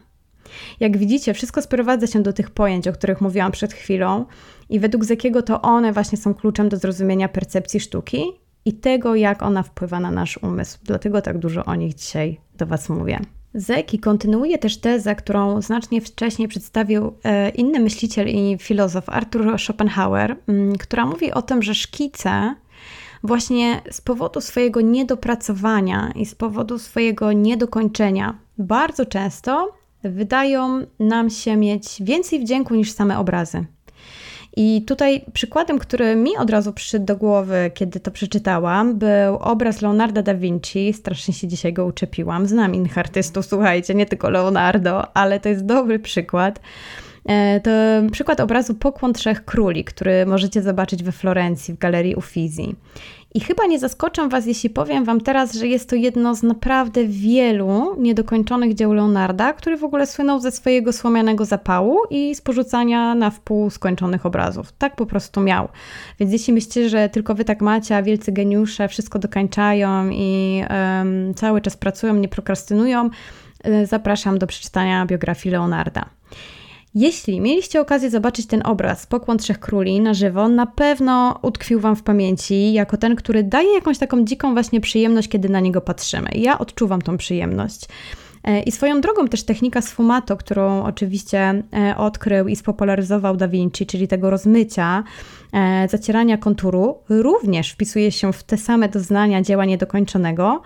Jak 0.80 0.96
widzicie, 0.96 1.34
wszystko 1.34 1.62
sprowadza 1.62 2.06
się 2.06 2.22
do 2.22 2.32
tych 2.32 2.50
pojęć, 2.50 2.88
o 2.88 2.92
których 2.92 3.20
mówiłam 3.20 3.52
przed 3.52 3.72
chwilą, 3.72 4.24
i 4.68 4.80
według 4.80 5.04
Zekiego 5.04 5.42
to 5.42 5.62
one 5.62 5.92
właśnie 5.92 6.18
są 6.18 6.34
kluczem 6.34 6.68
do 6.68 6.76
zrozumienia 6.76 7.28
percepcji 7.28 7.80
sztuki 7.80 8.24
i 8.64 8.72
tego, 8.72 9.14
jak 9.14 9.42
ona 9.42 9.62
wpływa 9.62 10.00
na 10.00 10.10
nasz 10.10 10.38
umysł. 10.42 10.78
Dlatego 10.84 11.22
tak 11.22 11.38
dużo 11.38 11.64
o 11.64 11.74
nich 11.74 11.94
dzisiaj 11.94 12.40
do 12.58 12.66
Was 12.66 12.88
mówię. 12.88 13.20
Zeki 13.54 13.98
kontynuuje 13.98 14.58
też 14.58 14.76
tezę, 14.76 15.14
którą 15.14 15.62
znacznie 15.62 16.00
wcześniej 16.00 16.48
przedstawił 16.48 17.12
e, 17.24 17.48
inny 17.48 17.80
myśliciel 17.80 18.28
i 18.28 18.58
filozof 18.60 19.08
Arthur 19.08 19.58
Schopenhauer, 19.58 20.36
mm, 20.46 20.76
która 20.78 21.06
mówi 21.06 21.32
o 21.32 21.42
tym, 21.42 21.62
że 21.62 21.74
szkice 21.74 22.54
właśnie 23.22 23.82
z 23.90 24.00
powodu 24.00 24.40
swojego 24.40 24.80
niedopracowania 24.80 26.12
i 26.14 26.26
z 26.26 26.34
powodu 26.34 26.78
swojego 26.78 27.32
niedokończenia 27.32 28.38
bardzo 28.58 29.06
często 29.06 29.72
wydają 30.02 30.86
nam 30.98 31.30
się 31.30 31.56
mieć 31.56 32.02
więcej 32.02 32.40
wdzięku 32.40 32.74
niż 32.74 32.92
same 32.92 33.18
obrazy. 33.18 33.64
I 34.56 34.84
tutaj 34.86 35.24
przykładem, 35.32 35.78
który 35.78 36.16
mi 36.16 36.36
od 36.36 36.50
razu 36.50 36.72
przyszedł 36.72 37.04
do 37.04 37.16
głowy, 37.16 37.70
kiedy 37.74 38.00
to 38.00 38.10
przeczytałam, 38.10 38.98
był 38.98 39.36
obraz 39.36 39.82
Leonarda 39.82 40.22
da 40.22 40.34
Vinci. 40.34 40.92
Strasznie 40.92 41.34
się 41.34 41.48
dzisiaj 41.48 41.72
go 41.72 41.86
uczepiłam. 41.86 42.46
Znam 42.46 42.74
innych 42.74 42.98
artystów, 42.98 43.46
słuchajcie, 43.46 43.94
nie 43.94 44.06
tylko 44.06 44.30
Leonardo, 44.30 45.16
ale 45.16 45.40
to 45.40 45.48
jest 45.48 45.66
dobry 45.66 45.98
przykład. 45.98 46.60
E, 47.26 47.60
to 47.60 47.70
przykład 48.12 48.40
obrazu 48.40 48.74
Pokłon 48.74 49.12
Trzech 49.12 49.44
Króli, 49.44 49.84
który 49.84 50.26
możecie 50.26 50.62
zobaczyć 50.62 51.02
we 51.02 51.12
Florencji 51.12 51.74
w 51.74 51.78
Galerii 51.78 52.14
Uffizi. 52.14 52.76
I 53.34 53.40
chyba 53.40 53.66
nie 53.66 53.78
zaskoczę 53.78 54.28
Was, 54.28 54.46
jeśli 54.46 54.70
powiem 54.70 55.04
Wam 55.04 55.20
teraz, 55.20 55.54
że 55.54 55.66
jest 55.66 55.90
to 55.90 55.96
jedno 55.96 56.34
z 56.34 56.42
naprawdę 56.42 57.04
wielu 57.04 57.96
niedokończonych 57.98 58.74
dzieł 58.74 58.92
Leonarda, 58.92 59.52
który 59.52 59.76
w 59.76 59.84
ogóle 59.84 60.06
słynął 60.06 60.40
ze 60.40 60.50
swojego 60.50 60.92
słomianego 60.92 61.44
zapału 61.44 61.98
i 62.10 62.34
z 62.34 62.40
porzucania 62.40 63.14
na 63.14 63.30
wpół 63.30 63.70
skończonych 63.70 64.26
obrazów. 64.26 64.72
Tak 64.72 64.96
po 64.96 65.06
prostu 65.06 65.40
miał. 65.40 65.68
Więc 66.20 66.32
jeśli 66.32 66.52
myślicie, 66.52 66.88
że 66.88 67.08
tylko 67.08 67.34
Wy 67.34 67.44
tak 67.44 67.60
macie, 67.60 67.96
a 67.96 68.02
wielcy 68.02 68.32
geniusze 68.32 68.88
wszystko 68.88 69.18
dokańczają 69.18 70.10
i 70.12 70.62
um, 70.70 71.34
cały 71.34 71.60
czas 71.60 71.76
pracują, 71.76 72.14
nie 72.14 72.28
prokrastynują, 72.28 73.10
e, 73.64 73.86
zapraszam 73.86 74.38
do 74.38 74.46
przeczytania 74.46 75.06
biografii 75.06 75.52
Leonarda. 75.52 76.19
Jeśli 76.94 77.40
mieliście 77.40 77.80
okazję 77.80 78.10
zobaczyć 78.10 78.46
ten 78.46 78.62
obraz 78.64 79.06
Pokłon 79.06 79.38
Trzech 79.38 79.60
Króli 79.60 80.00
na 80.00 80.14
żywo, 80.14 80.48
na 80.48 80.66
pewno 80.66 81.38
utkwił 81.42 81.80
Wam 81.80 81.96
w 81.96 82.02
pamięci 82.02 82.72
jako 82.72 82.96
ten, 82.96 83.16
który 83.16 83.44
daje 83.44 83.74
jakąś 83.74 83.98
taką 83.98 84.24
dziką 84.24 84.52
właśnie 84.52 84.80
przyjemność, 84.80 85.28
kiedy 85.28 85.48
na 85.48 85.60
niego 85.60 85.80
patrzymy. 85.80 86.30
Ja 86.34 86.58
odczuwam 86.58 87.02
tą 87.02 87.16
przyjemność. 87.16 87.80
E, 88.44 88.62
I 88.62 88.72
swoją 88.72 89.00
drogą 89.00 89.28
też 89.28 89.42
technika 89.42 89.82
sfumato, 89.82 90.36
którą 90.36 90.84
oczywiście 90.84 91.62
e, 91.72 91.96
odkrył 91.96 92.48
i 92.48 92.56
spopularyzował 92.56 93.36
Da 93.36 93.48
Vinci, 93.48 93.86
czyli 93.86 94.08
tego 94.08 94.30
rozmycia, 94.30 95.04
zacierania 95.88 96.38
konturu, 96.38 96.98
również 97.08 97.70
wpisuje 97.70 98.12
się 98.12 98.32
w 98.32 98.42
te 98.42 98.56
same 98.56 98.88
doznania 98.88 99.42
dzieła 99.42 99.64
niedokończonego, 99.64 100.62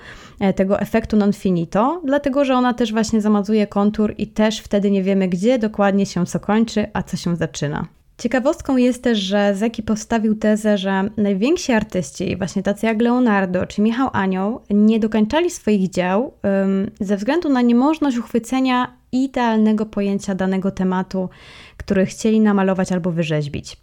tego 0.57 0.81
efektu 0.81 1.17
non 1.17 1.33
finito, 1.33 2.01
dlatego 2.05 2.45
że 2.45 2.55
ona 2.55 2.75
też 2.75 2.93
właśnie 2.93 3.21
zamazuje 3.21 3.67
kontur 3.67 4.15
i 4.19 4.27
też 4.27 4.61
wtedy 4.61 4.91
nie 4.91 5.03
wiemy, 5.03 5.29
gdzie 5.29 5.59
dokładnie 5.59 6.07
się 6.07 6.27
co 6.27 6.41
kończy, 6.41 6.87
a 6.93 7.03
co 7.03 7.17
się 7.17 7.37
zaczyna. 7.37 7.87
Ciekawostką 8.19 8.77
jest 8.77 9.03
też, 9.03 9.19
że 9.19 9.55
Zeki 9.55 9.83
postawił 9.83 10.35
tezę, 10.35 10.79
że 10.79 11.11
najwięksi 11.17 11.73
artyści, 11.73 12.37
właśnie 12.37 12.63
tacy 12.63 12.87
jak 12.87 13.03
Leonardo 13.03 13.67
czy 13.67 13.83
Michał 13.83 14.09
Anioł, 14.13 14.61
nie 14.71 15.01
dokończali 15.01 15.51
swoich 15.51 15.91
dzieł 15.91 16.33
um, 16.43 16.91
ze 17.01 17.17
względu 17.17 17.49
na 17.49 17.63
niemożność 17.63 18.19
uchwycenia 18.19 18.97
idealnego 19.15 19.87
pojęcia 19.87 20.35
danego 20.35 20.71
tematu, 20.71 21.29
który 21.77 22.07
chcieli 22.07 22.41
namalować 22.41 22.93
albo 22.93 23.13
wyrzeźbić. 23.13 23.77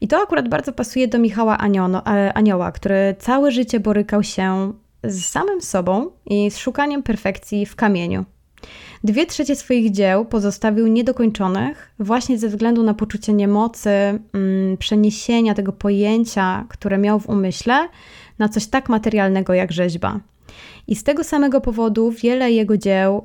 I 0.00 0.08
to 0.08 0.22
akurat 0.22 0.48
bardzo 0.48 0.72
pasuje 0.72 1.08
do 1.08 1.18
Michała 1.18 1.58
Aniono, 1.58 2.06
e, 2.06 2.32
Anioła, 2.32 2.72
który 2.72 3.14
całe 3.18 3.52
życie 3.52 3.80
borykał 3.80 4.22
się 4.22 4.72
z 5.04 5.24
samym 5.24 5.60
sobą 5.60 6.10
i 6.26 6.50
z 6.50 6.58
szukaniem 6.58 7.02
perfekcji 7.02 7.66
w 7.66 7.76
kamieniu. 7.76 8.24
Dwie 9.04 9.26
trzecie 9.26 9.56
swoich 9.56 9.90
dzieł 9.90 10.24
pozostawił 10.24 10.86
niedokończonych 10.86 11.94
właśnie 11.98 12.38
ze 12.38 12.48
względu 12.48 12.82
na 12.82 12.94
poczucie 12.94 13.32
niemocy, 13.32 13.90
mm, 13.90 14.76
przeniesienia 14.76 15.54
tego 15.54 15.72
pojęcia, 15.72 16.64
które 16.68 16.98
miał 16.98 17.20
w 17.20 17.28
umyśle, 17.28 17.88
na 18.38 18.48
coś 18.48 18.66
tak 18.66 18.88
materialnego 18.88 19.54
jak 19.54 19.72
rzeźba. 19.72 20.20
I 20.88 20.96
z 20.96 21.04
tego 21.04 21.24
samego 21.24 21.60
powodu 21.60 22.10
wiele 22.10 22.52
jego 22.52 22.76
dzieł 22.76 23.24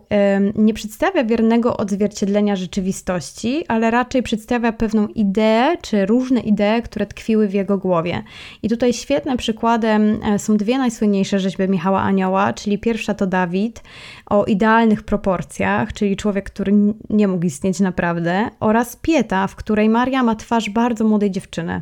nie 0.55 0.73
przedstawia 0.73 1.23
wiernego 1.23 1.77
odzwierciedlenia 1.77 2.55
rzeczywistości, 2.55 3.65
ale 3.67 3.91
raczej 3.91 4.23
przedstawia 4.23 4.71
pewną 4.71 5.07
ideę 5.07 5.77
czy 5.81 6.05
różne 6.05 6.39
idee, 6.39 6.81
które 6.83 7.05
tkwiły 7.05 7.47
w 7.47 7.53
jego 7.53 7.77
głowie. 7.77 8.23
I 8.63 8.69
tutaj 8.69 8.93
świetnym 8.93 9.37
przykładem 9.37 10.19
e, 10.23 10.39
są 10.39 10.57
dwie 10.57 10.77
najsłynniejsze 10.77 11.39
rzeźby 11.39 11.67
Michała 11.67 12.01
Anioła, 12.01 12.53
czyli 12.53 12.79
pierwsza 12.79 13.13
to 13.13 13.27
Dawid 13.27 13.83
o 14.25 14.45
idealnych 14.45 15.03
proporcjach, 15.03 15.93
czyli 15.93 16.15
człowiek, 16.15 16.45
który 16.49 16.73
nie 17.09 17.27
mógł 17.27 17.45
istnieć 17.45 17.79
naprawdę, 17.79 18.49
oraz 18.59 18.95
Pieta, 18.95 19.47
w 19.47 19.55
której 19.55 19.89
Maria 19.89 20.23
ma 20.23 20.35
twarz 20.35 20.69
bardzo 20.69 21.03
młodej 21.03 21.31
dziewczyny. 21.31 21.81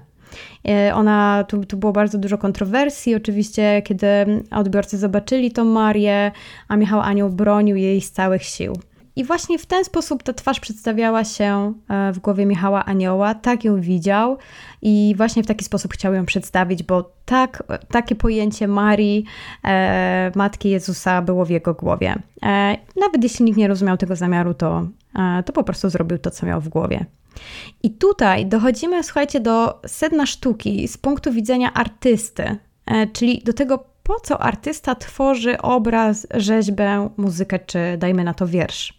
E, 0.68 0.96
ona, 0.96 1.44
tu, 1.48 1.66
tu 1.66 1.78
było 1.78 1.92
bardzo 1.92 2.18
dużo 2.18 2.38
kontrowersji, 2.38 3.16
oczywiście, 3.16 3.82
kiedy 3.86 4.08
odbiorcy 4.52 4.98
zobaczyli 4.98 5.52
tą 5.52 5.66
Marię, 5.66 6.32
a 6.68 6.76
Michał 6.76 7.02
Anioł 7.02 7.30
bronił 7.30 7.76
jej 7.76 8.02
z 8.02 8.12
całych 8.12 8.44
sił. 8.44 8.74
I 9.20 9.24
właśnie 9.24 9.60
w 9.60 9.66
ten 9.66 9.86
sposób 9.86 10.24
ta 10.24 10.34
twarz 10.34 10.60
przedstawiała 10.60 11.24
się 11.24 11.74
e, 11.90 12.12
w 12.14 12.20
głowie 12.20 12.46
Michała 12.46 12.86
Anioła, 12.86 13.36
tak 13.36 13.64
ją 13.64 13.82
widział 13.82 14.38
i 14.82 15.14
właśnie 15.18 15.44
w 15.44 15.48
taki 15.48 15.66
sposób 15.66 15.94
chciał 15.94 16.14
ją 16.14 16.26
przedstawić, 16.26 16.84
bo 16.84 17.12
tak, 17.26 17.64
takie 17.92 18.16
pojęcie 18.16 18.68
Marii, 18.68 19.26
e, 19.66 20.32
Matki 20.36 20.70
Jezusa 20.70 21.22
było 21.22 21.46
w 21.46 21.50
jego 21.50 21.74
głowie. 21.74 22.16
E, 22.44 22.78
nawet 23.02 23.24
jeśli 23.24 23.46
nikt 23.46 23.58
nie 23.58 23.68
rozumiał 23.68 23.98
tego 23.98 24.16
zamiaru, 24.16 24.54
to, 24.54 24.88
to 25.46 25.54
po 25.54 25.64
prostu 25.64 25.90
zrobił 25.90 26.18
to, 26.18 26.32
co 26.32 26.46
miał 26.46 26.62
w 26.62 26.70
głowie. 26.70 27.06
I 27.84 27.92
tutaj 27.92 28.46
dochodzimy, 28.46 29.04
słuchajcie, 29.04 29.40
do 29.40 29.82
sedna 29.88 30.26
sztuki 30.26 30.88
z 30.88 30.98
punktu 30.98 31.32
widzenia 31.32 31.74
artysty, 31.74 32.58
e, 32.86 33.08
czyli 33.08 33.42
do 33.46 33.54
tego, 33.54 33.86
po 34.04 34.20
co 34.20 34.42
artysta 34.42 34.96
tworzy 34.96 35.58
obraz, 35.58 36.28
rzeźbę, 36.34 37.10
muzykę 37.18 37.60
czy 37.60 37.80
dajmy 37.98 38.24
na 38.24 38.34
to 38.34 38.48
wiersz. 38.48 38.99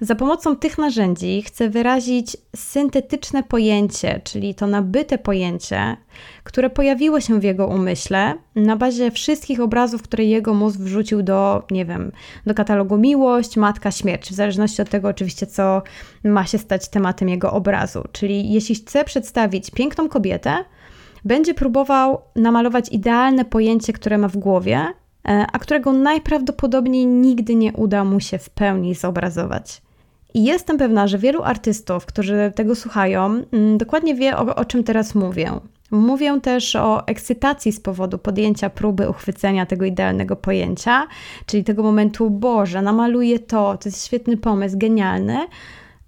Za 0.00 0.14
pomocą 0.14 0.56
tych 0.56 0.78
narzędzi 0.78 1.42
chcę 1.42 1.68
wyrazić 1.70 2.36
syntetyczne 2.56 3.42
pojęcie, 3.42 4.20
czyli 4.24 4.54
to 4.54 4.66
nabyte 4.66 5.18
pojęcie, 5.18 5.96
które 6.44 6.70
pojawiło 6.70 7.20
się 7.20 7.40
w 7.40 7.42
jego 7.42 7.66
umyśle 7.66 8.34
na 8.54 8.76
bazie 8.76 9.10
wszystkich 9.10 9.60
obrazów, 9.60 10.02
które 10.02 10.24
jego 10.24 10.54
mózg 10.54 10.80
wrzucił 10.80 11.22
do, 11.22 11.62
nie 11.70 11.84
wiem, 11.84 12.12
do 12.46 12.54
katalogu 12.54 12.98
Miłość, 12.98 13.56
Matka, 13.56 13.90
Śmierć, 13.90 14.30
w 14.30 14.34
zależności 14.34 14.82
od 14.82 14.88
tego 14.88 15.08
oczywiście, 15.08 15.46
co 15.46 15.82
ma 16.24 16.46
się 16.46 16.58
stać 16.58 16.88
tematem 16.88 17.28
jego 17.28 17.52
obrazu. 17.52 18.04
Czyli 18.12 18.52
jeśli 18.52 18.74
chce 18.74 19.04
przedstawić 19.04 19.70
piękną 19.70 20.08
kobietę, 20.08 20.64
będzie 21.24 21.54
próbował 21.54 22.20
namalować 22.36 22.88
idealne 22.88 23.44
pojęcie, 23.44 23.92
które 23.92 24.18
ma 24.18 24.28
w 24.28 24.36
głowie, 24.36 24.86
a 25.52 25.58
którego 25.58 25.92
najprawdopodobniej 25.92 27.06
nigdy 27.06 27.54
nie 27.54 27.72
uda 27.72 28.04
mu 28.04 28.20
się 28.20 28.38
w 28.38 28.50
pełni 28.50 28.94
zobrazować. 28.94 29.82
I 30.34 30.44
jestem 30.44 30.78
pewna, 30.78 31.06
że 31.06 31.18
wielu 31.18 31.42
artystów, 31.42 32.06
którzy 32.06 32.52
tego 32.54 32.74
słuchają, 32.74 33.42
mm, 33.52 33.78
dokładnie 33.78 34.14
wie, 34.14 34.36
o, 34.36 34.54
o 34.54 34.64
czym 34.64 34.84
teraz 34.84 35.14
mówię. 35.14 35.52
Mówię 35.90 36.40
też 36.40 36.76
o 36.76 37.06
ekscytacji 37.06 37.72
z 37.72 37.80
powodu 37.80 38.18
podjęcia 38.18 38.70
próby 38.70 39.08
uchwycenia 39.08 39.66
tego 39.66 39.84
idealnego 39.84 40.36
pojęcia, 40.36 41.06
czyli 41.46 41.64
tego 41.64 41.82
momentu, 41.82 42.30
Boże, 42.30 42.82
namaluję 42.82 43.38
to, 43.38 43.78
to 43.78 43.88
jest 43.88 44.06
świetny 44.06 44.36
pomysł, 44.36 44.78
genialny, 44.78 45.38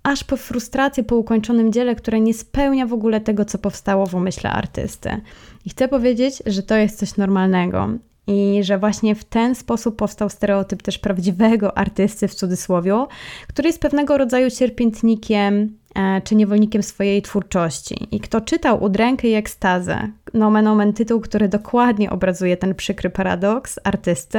aż 0.03 0.25
po 0.25 0.37
frustrację 0.37 1.05
po 1.05 1.17
ukończonym 1.17 1.73
dziele, 1.73 1.95
które 1.95 2.21
nie 2.21 2.35
spełnia 2.35 2.87
w 2.87 2.93
ogóle 2.93 3.21
tego, 3.21 3.45
co 3.45 3.59
powstało 3.59 4.07
w 4.07 4.15
umyśle 4.15 4.51
artysty. 4.51 5.21
I 5.65 5.71
chcę 5.71 5.89
powiedzieć, 5.89 6.43
że 6.47 6.63
to 6.63 6.77
jest 6.77 6.99
coś 6.99 7.17
normalnego 7.17 7.89
i 8.27 8.61
że 8.65 8.79
właśnie 8.79 9.15
w 9.15 9.25
ten 9.25 9.55
sposób 9.55 9.97
powstał 9.97 10.29
stereotyp 10.29 10.83
też 10.83 10.99
prawdziwego 10.99 11.79
artysty 11.79 12.29
w 12.29 12.35
cudzysłowie, 12.35 13.07
który 13.49 13.69
jest 13.69 13.81
pewnego 13.81 14.19
rodzaju 14.19 14.51
cierpiętnikiem 14.51 15.77
e, 15.95 16.21
czy 16.21 16.35
niewolnikiem 16.35 16.83
swojej 16.83 17.23
twórczości. 17.23 18.09
I 18.11 18.21
kto 18.21 18.41
czytał 18.41 18.85
Udrękę 18.85 19.29
i 19.29 19.35
ekstazę, 19.35 20.09
nomen 20.35 20.67
omen 20.67 20.93
tytuł, 20.93 21.21
który 21.21 21.49
dokładnie 21.49 22.11
obrazuje 22.11 22.57
ten 22.57 22.75
przykry 22.75 23.11
paradoks 23.11 23.79
artysty, 23.85 24.39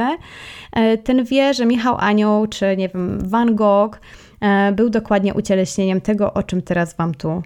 e, 0.72 0.98
ten 0.98 1.24
wie, 1.24 1.54
że 1.54 1.66
Michał 1.66 1.96
Anioł 1.98 2.46
czy 2.46 2.76
nie 2.76 2.88
wiem, 2.88 3.18
Van 3.24 3.54
Gogh 3.54 4.00
e, 4.40 4.72
był 4.72 4.90
dokładnie 4.90 5.34
ucieleśnieniem 5.34 6.00
tego, 6.00 6.34
o 6.34 6.42
czym 6.42 6.62
teraz 6.62 6.96
Wam 6.96 7.14
tu 7.14 7.42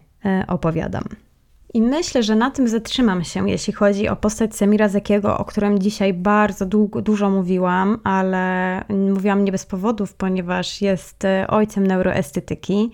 opowiadam. 0.49 1.26
I 1.77 1.83
myślę, 1.83 2.23
że 2.23 2.37
na 2.37 2.51
tym 2.51 2.69
zatrzymam 2.69 3.25
się, 3.25 3.51
jeśli 3.51 3.73
chodzi 3.73 4.09
o 4.09 4.17
postać 4.17 4.57
Semira 4.57 4.89
Zekiego, 4.89 5.39
o 5.39 5.45
którym 5.45 5.79
dzisiaj 5.79 6.15
bardzo 6.15 6.67
długo, 6.67 7.03
dużo 7.03 7.31
mówiłam, 7.31 8.01
ale 8.05 8.85
mówiłam 8.89 9.45
nie 9.45 9.53
bez 9.53 9.67
powodów, 9.67 10.15
ponieważ 10.15 10.83
jest 10.83 11.25
e, 11.25 11.47
ojcem 11.49 11.87
neuroestetyki. 11.87 12.91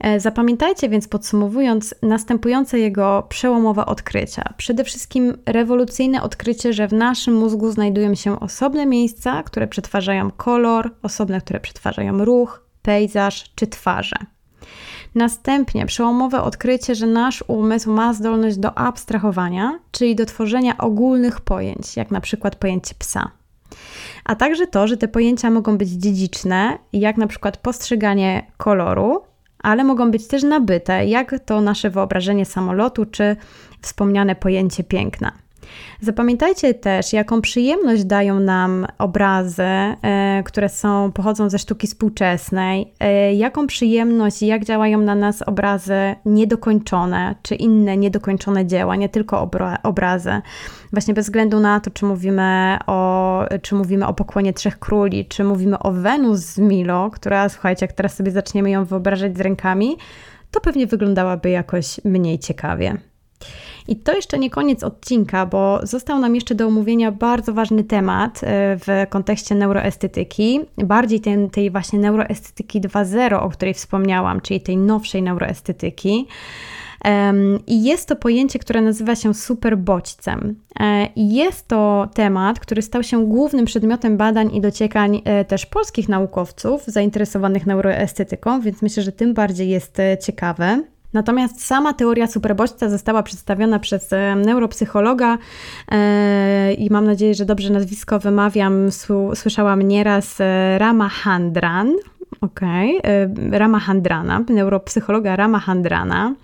E, 0.00 0.20
zapamiętajcie 0.20 0.88
więc 0.88 1.08
podsumowując 1.08 1.94
następujące 2.02 2.78
jego 2.78 3.26
przełomowe 3.28 3.86
odkrycia. 3.86 4.54
Przede 4.56 4.84
wszystkim 4.84 5.38
rewolucyjne 5.46 6.22
odkrycie, 6.22 6.72
że 6.72 6.88
w 6.88 6.92
naszym 6.92 7.34
mózgu 7.34 7.70
znajdują 7.70 8.14
się 8.14 8.40
osobne 8.40 8.86
miejsca, 8.86 9.42
które 9.42 9.66
przetwarzają 9.66 10.30
kolor, 10.30 10.90
osobne, 11.02 11.40
które 11.40 11.60
przetwarzają 11.60 12.24
ruch, 12.24 12.66
pejzaż 12.82 13.52
czy 13.54 13.66
twarze. 13.66 14.16
Następnie 15.14 15.86
przełomowe 15.86 16.42
odkrycie, 16.42 16.94
że 16.94 17.06
nasz 17.06 17.44
umysł 17.46 17.92
ma 17.92 18.14
zdolność 18.14 18.56
do 18.56 18.78
abstrahowania, 18.78 19.78
czyli 19.90 20.16
do 20.16 20.26
tworzenia 20.26 20.78
ogólnych 20.78 21.40
pojęć, 21.40 21.96
jak 21.96 22.10
na 22.10 22.20
przykład 22.20 22.56
pojęcie 22.56 22.94
psa. 22.98 23.30
A 24.24 24.34
także 24.34 24.66
to, 24.66 24.86
że 24.86 24.96
te 24.96 25.08
pojęcia 25.08 25.50
mogą 25.50 25.78
być 25.78 25.88
dziedziczne, 25.88 26.78
jak 26.92 27.16
na 27.16 27.26
przykład 27.26 27.56
postrzeganie 27.56 28.46
koloru, 28.56 29.22
ale 29.58 29.84
mogą 29.84 30.10
być 30.10 30.26
też 30.26 30.42
nabyte, 30.42 31.06
jak 31.06 31.34
to 31.44 31.60
nasze 31.60 31.90
wyobrażenie 31.90 32.44
samolotu 32.44 33.06
czy 33.06 33.36
wspomniane 33.80 34.34
pojęcie 34.34 34.84
piękna. 34.84 35.32
Zapamiętajcie 36.00 36.74
też, 36.74 37.12
jaką 37.12 37.40
przyjemność 37.40 38.04
dają 38.04 38.40
nam 38.40 38.86
obrazy, 38.98 39.62
e, 39.62 40.42
które 40.44 40.68
są, 40.68 41.12
pochodzą 41.12 41.50
ze 41.50 41.58
sztuki 41.58 41.86
współczesnej, 41.86 42.92
e, 43.00 43.34
jaką 43.34 43.66
przyjemność 43.66 44.42
i 44.42 44.46
jak 44.46 44.64
działają 44.64 45.00
na 45.00 45.14
nas 45.14 45.42
obrazy 45.42 46.14
niedokończone, 46.26 47.34
czy 47.42 47.54
inne 47.54 47.96
niedokończone 47.96 48.66
dzieła, 48.66 48.96
nie 48.96 49.08
tylko 49.08 49.50
obrazy. 49.82 50.40
Właśnie 50.92 51.14
bez 51.14 51.26
względu 51.26 51.60
na 51.60 51.80
to, 51.80 51.90
czy 51.90 52.04
mówimy 52.04 52.78
o, 52.86 53.44
czy 53.62 53.74
mówimy 53.74 54.06
o 54.06 54.14
pokłonie 54.14 54.52
Trzech 54.52 54.78
Króli, 54.78 55.26
czy 55.26 55.44
mówimy 55.44 55.78
o 55.78 55.92
Wenus 55.92 56.40
z 56.40 56.58
Milo, 56.58 57.10
która, 57.10 57.48
słuchajcie, 57.48 57.86
jak 57.86 57.92
teraz 57.92 58.16
sobie 58.16 58.30
zaczniemy 58.30 58.70
ją 58.70 58.84
wyobrażać 58.84 59.36
z 59.36 59.40
rękami, 59.40 59.96
to 60.50 60.60
pewnie 60.60 60.86
wyglądałaby 60.86 61.50
jakoś 61.50 62.00
mniej 62.04 62.38
ciekawie. 62.38 62.96
I 63.88 63.96
to 63.96 64.12
jeszcze 64.12 64.38
nie 64.38 64.50
koniec 64.50 64.82
odcinka, 64.82 65.46
bo 65.46 65.80
został 65.82 66.18
nam 66.18 66.34
jeszcze 66.34 66.54
do 66.54 66.66
omówienia 66.66 67.12
bardzo 67.12 67.52
ważny 67.52 67.84
temat 67.84 68.40
e, 68.42 68.76
w 68.76 69.06
kontekście 69.10 69.54
neuroestetyki, 69.54 70.60
bardziej 70.76 71.20
ten, 71.20 71.50
tej 71.50 71.70
właśnie 71.70 71.98
neuroestetyki 71.98 72.80
2.0, 72.80 73.34
o 73.42 73.48
której 73.48 73.74
wspomniałam, 73.74 74.40
czyli 74.40 74.60
tej 74.60 74.76
nowszej 74.76 75.22
neuroestetyki. 75.22 76.26
I 77.66 77.84
jest 77.84 78.08
to 78.08 78.16
pojęcie, 78.16 78.58
które 78.58 78.82
nazywa 78.82 79.16
się 79.16 79.34
superbodźcem. 79.34 80.56
E, 80.80 81.06
I 81.16 81.34
jest 81.34 81.68
to 81.68 82.08
temat, 82.14 82.60
który 82.60 82.82
stał 82.82 83.02
się 83.02 83.26
głównym 83.26 83.64
przedmiotem 83.64 84.16
badań 84.16 84.54
i 84.54 84.60
dociekań 84.60 85.22
e, 85.24 85.44
też 85.44 85.66
polskich 85.66 86.08
naukowców 86.08 86.84
zainteresowanych 86.86 87.66
neuroestetyką, 87.66 88.60
więc 88.60 88.82
myślę, 88.82 89.02
że 89.02 89.12
tym 89.12 89.34
bardziej 89.34 89.68
jest 89.68 89.98
ciekawe. 90.20 90.82
Natomiast 91.12 91.64
sama 91.64 91.92
teoria 91.92 92.26
superbodźca 92.26 92.88
została 92.88 93.22
przedstawiona 93.22 93.78
przez 93.78 94.12
e, 94.12 94.36
neuropsychologa 94.36 95.38
e, 95.92 96.72
i 96.74 96.90
mam 96.90 97.06
nadzieję, 97.06 97.34
że 97.34 97.44
dobrze 97.44 97.70
nazwisko 97.70 98.18
wymawiam. 98.18 98.88
Słyszałam 99.34 99.82
nieraz 99.82 100.40
e, 100.40 100.78
Rama 100.78 101.08
Handran. 101.08 101.92
Okej, 102.40 102.98
okay. 102.98 103.58
Rama 103.58 103.78
Handrana, 103.80 104.44
neuropsychologa 104.48 105.36
Rama 105.36 105.58
Handrana. 105.58 106.34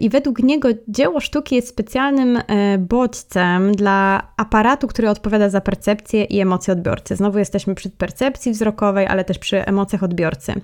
I 0.00 0.10
według 0.10 0.38
niego 0.38 0.68
dzieło 0.88 1.20
sztuki 1.20 1.54
jest 1.54 1.68
specjalnym 1.68 2.38
bodźcem 2.78 3.72
dla 3.72 4.22
aparatu, 4.36 4.88
który 4.88 5.10
odpowiada 5.10 5.48
za 5.48 5.60
percepcję 5.60 6.24
i 6.24 6.40
emocje 6.40 6.72
odbiorcy. 6.72 7.16
Znowu 7.16 7.38
jesteśmy 7.38 7.74
przy 7.74 7.90
percepcji 7.90 8.52
wzrokowej, 8.52 9.06
ale 9.06 9.24
też 9.24 9.38
przy 9.38 9.66
emocjach 9.66 10.02
odbiorcy. 10.02 10.54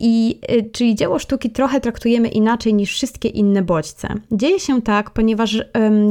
I 0.00 0.40
czyli 0.72 0.94
dzieło 0.94 1.18
sztuki 1.18 1.50
trochę 1.50 1.80
traktujemy 2.06 2.28
inaczej 2.28 2.74
niż 2.74 2.92
wszystkie 2.92 3.28
inne 3.28 3.62
bodźce. 3.62 4.08
Dzieje 4.32 4.60
się 4.60 4.82
tak, 4.82 5.10
ponieważ 5.10 5.62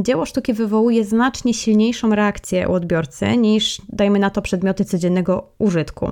dzieło 0.02 0.26
sztuki 0.26 0.52
wywołuje 0.52 1.04
znacznie 1.04 1.54
silniejszą 1.54 2.14
reakcję 2.14 2.68
u 2.68 2.72
odbiorcy 2.72 3.36
niż, 3.36 3.82
dajmy 3.88 4.18
na 4.18 4.30
to, 4.30 4.42
przedmioty 4.42 4.84
codziennego 4.84 5.48
użytku. 5.58 6.10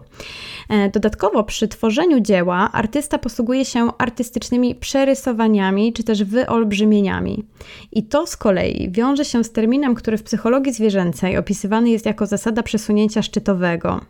Dodatkowo 0.93 1.45
przy 1.45 1.69
tworzeniu 1.69 2.21
dzieła 2.21 2.73
artysta 2.73 3.19
posługuje 3.19 3.65
się 3.65 3.89
artystycznymi 3.99 4.75
przerysowaniami 4.75 5.93
czy 5.93 6.05
też 6.05 6.25
wyolbrzymieniami. 6.25 7.45
I 7.93 8.03
to 8.03 8.27
z 8.27 8.37
kolei 8.37 8.89
wiąże 8.91 9.25
się 9.25 9.45
z 9.45 9.53
terminem, 9.53 9.95
który 9.95 10.19
w 10.19 10.23
psychologii 10.23 10.73
zwierzęcej 10.73 11.37
opisywany 11.37 11.91
jest 11.91 12.07
jako 12.07 12.27
zasada 12.27 12.63
przesunięcia 12.63 13.23
szczytowego. 13.23 14.01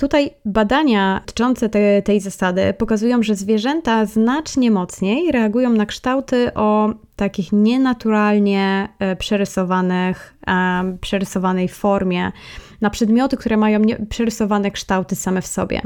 Tutaj 0.00 0.30
badania 0.44 1.20
dotyczące 1.20 1.68
te, 1.68 2.02
tej 2.02 2.20
zasady 2.20 2.74
pokazują, 2.78 3.22
że 3.22 3.34
zwierzęta 3.34 4.06
znacznie 4.06 4.70
mocniej 4.70 5.32
reagują 5.32 5.70
na 5.70 5.86
kształty 5.86 6.54
o 6.54 6.94
takich 7.20 7.52
nienaturalnie 7.52 8.88
e, 8.98 9.16
przerysowanych, 9.16 10.34
e, 10.46 10.96
przerysowanej 11.00 11.68
formie, 11.68 12.32
na 12.80 12.90
przedmioty, 12.90 13.36
które 13.36 13.56
mają 13.56 13.80
przerysowane 14.08 14.70
kształty 14.70 15.16
same 15.16 15.42
w 15.42 15.46
sobie. 15.46 15.82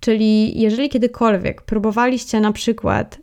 Czyli 0.00 0.60
jeżeli 0.60 0.88
kiedykolwiek 0.88 1.62
próbowaliście 1.62 2.40
na 2.40 2.52
przykład 2.52 3.18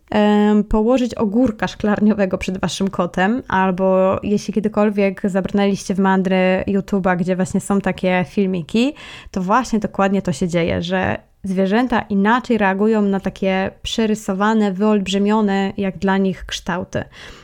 położyć 0.69 1.15
ogórka 1.15 1.67
szklarniowego 1.67 2.37
przed 2.37 2.59
waszym 2.59 2.89
kotem, 2.89 3.43
albo 3.47 4.19
jeśli 4.23 4.53
kiedykolwiek 4.53 5.21
zabrnęliście 5.25 5.95
w 5.95 5.99
mandry 5.99 6.63
YouTube'a, 6.67 7.17
gdzie 7.17 7.35
właśnie 7.35 7.61
są 7.61 7.81
takie 7.81 8.25
filmiki, 8.29 8.93
to 9.31 9.41
właśnie 9.41 9.79
dokładnie 9.79 10.21
to 10.21 10.31
się 10.31 10.47
dzieje, 10.47 10.81
że 10.81 11.17
zwierzęta 11.43 12.01
inaczej 12.01 12.57
reagują 12.57 13.01
na 13.01 13.19
takie 13.19 13.71
przerysowane, 13.81 14.71
wyolbrzymione 14.71 15.73
jak 15.77 15.97
dla 15.97 16.17
nich 16.17 16.45
kształty. 16.45 17.03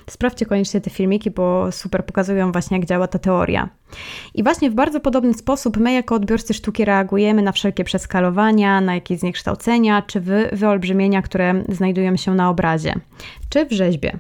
Sprawdźcie 0.10 0.46
koniecznie 0.46 0.82
te 0.82 0.90
filmiki, 0.90 1.32
bo 1.32 1.72
super 1.72 2.06
pokazują 2.06 2.52
właśnie, 2.52 2.78
jak 2.78 2.86
działa 2.86 3.08
ta 3.08 3.20
teoria. 3.20 3.70
I 4.34 4.44
właśnie 4.44 4.70
w 4.70 4.74
bardzo 4.74 5.00
podobny 5.00 5.34
sposób 5.34 5.78
my, 5.78 5.94
jako 5.94 6.16
odbiorcy 6.16 6.54
sztuki, 6.54 6.86
reagujemy 6.86 7.42
na 7.42 7.52
wszelkie 7.52 7.84
przeskalowania, 7.84 8.82
na 8.82 8.96
jakieś 8.96 9.20
zniekształcenia 9.20 10.02
czy 10.02 10.20
wy, 10.20 10.50
wyolbrzymienia, 10.52 11.22
które 11.22 11.64
znajdują 11.70 12.18
się 12.18 12.36
na 12.36 12.50
obrazie 12.50 12.94
czy 13.50 13.66
w 13.66 13.72
rzeźbie. 13.72 14.18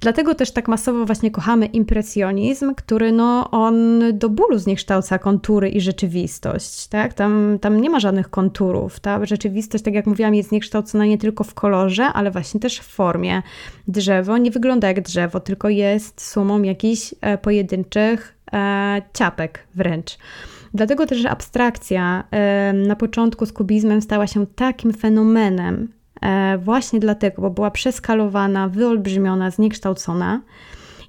Dlatego 0.00 0.34
też 0.34 0.50
tak 0.50 0.68
masowo 0.68 1.06
właśnie 1.06 1.30
kochamy 1.30 1.66
impresjonizm, 1.66 2.74
który 2.74 3.12
no, 3.12 3.50
on 3.50 4.00
do 4.12 4.28
bólu 4.28 4.58
zniekształca 4.58 5.18
kontury 5.18 5.68
i 5.68 5.80
rzeczywistość. 5.80 6.86
Tak? 6.86 7.14
Tam, 7.14 7.58
tam 7.60 7.80
nie 7.80 7.90
ma 7.90 8.00
żadnych 8.00 8.30
konturów. 8.30 9.00
Ta 9.00 9.26
rzeczywistość, 9.26 9.84
tak 9.84 9.94
jak 9.94 10.06
mówiłam, 10.06 10.34
jest 10.34 10.48
zniekształcona 10.48 11.06
nie 11.06 11.18
tylko 11.18 11.44
w 11.44 11.54
kolorze, 11.54 12.04
ale 12.04 12.30
właśnie 12.30 12.60
też 12.60 12.78
w 12.78 12.86
formie. 12.86 13.42
Drzewo 13.88 14.38
nie 14.38 14.50
wygląda 14.50 14.88
jak 14.88 15.00
drzewo, 15.00 15.23
tylko 15.40 15.68
jest 15.68 16.20
sumą 16.30 16.62
jakichś 16.62 17.14
e, 17.20 17.38
pojedynczych 17.38 18.34
e, 18.52 19.02
ciapek 19.14 19.66
wręcz. 19.74 20.18
Dlatego 20.74 21.06
też 21.06 21.24
abstrakcja 21.24 22.24
e, 22.30 22.72
na 22.72 22.96
początku 22.96 23.46
z 23.46 23.52
kubizmem 23.52 24.02
stała 24.02 24.26
się 24.26 24.46
takim 24.46 24.92
fenomenem, 24.92 25.88
właśnie 26.58 27.00
dlatego, 27.00 27.42
bo 27.42 27.50
była 27.50 27.70
przeskalowana, 27.70 28.68
wyolbrzymiona, 28.68 29.50
zniekształcona. 29.50 30.40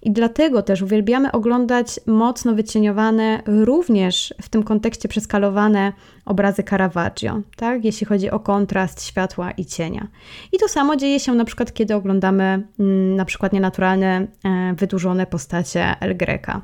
I 0.05 0.11
dlatego 0.11 0.61
też 0.61 0.81
uwielbiamy 0.81 1.31
oglądać 1.31 1.99
mocno 2.05 2.55
wycieniowane, 2.55 3.41
również 3.45 4.33
w 4.41 4.49
tym 4.49 4.63
kontekście 4.63 5.09
przeskalowane 5.09 5.93
obrazy 6.25 6.63
Caravaggio, 6.63 7.41
tak? 7.55 7.85
jeśli 7.85 8.07
chodzi 8.07 8.31
o 8.31 8.39
kontrast 8.39 9.03
światła 9.03 9.51
i 9.51 9.65
cienia. 9.65 10.07
I 10.51 10.57
to 10.57 10.67
samo 10.67 10.95
dzieje 10.95 11.19
się 11.19 11.33
na 11.33 11.45
przykład, 11.45 11.73
kiedy 11.73 11.95
oglądamy 11.95 12.67
mm, 12.79 13.15
na 13.15 13.25
przykład 13.25 13.53
nienaturalne, 13.53 14.27
e, 14.43 14.73
wydłużone 14.77 15.25
postacie 15.25 15.95
El 15.99 16.17
Greca. 16.17 16.61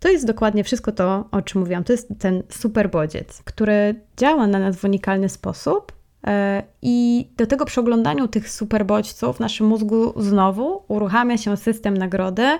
To 0.00 0.08
jest 0.08 0.26
dokładnie 0.26 0.64
wszystko 0.64 0.92
to, 0.92 1.24
o 1.30 1.42
czym 1.42 1.60
mówiłam. 1.60 1.84
To 1.84 1.92
jest 1.92 2.08
ten 2.18 2.42
super 2.48 2.90
bodziec, 2.90 3.42
który 3.44 3.94
działa 4.16 4.46
na 4.46 4.58
nas 4.58 4.76
w 4.76 4.84
unikalny 4.84 5.28
sposób. 5.28 5.92
E, 6.26 6.62
I 6.82 7.28
do 7.36 7.46
tego 7.46 7.64
przy 7.64 7.80
oglądaniu 7.80 8.28
tych 8.28 8.50
super 8.50 8.86
bodźców 8.86 9.36
w 9.36 9.40
naszym 9.40 9.66
mózgu 9.66 10.12
znowu 10.16 10.82
uruchamia 10.88 11.38
się 11.38 11.56
system 11.56 11.96
nagrody, 11.96 12.58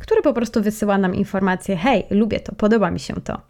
który 0.00 0.22
po 0.22 0.32
prostu 0.32 0.62
wysyła 0.62 0.98
nam 0.98 1.14
informację: 1.14 1.76
hej, 1.76 2.04
lubię 2.10 2.40
to, 2.40 2.54
podoba 2.54 2.90
mi 2.90 3.00
się 3.00 3.14
to. 3.14 3.40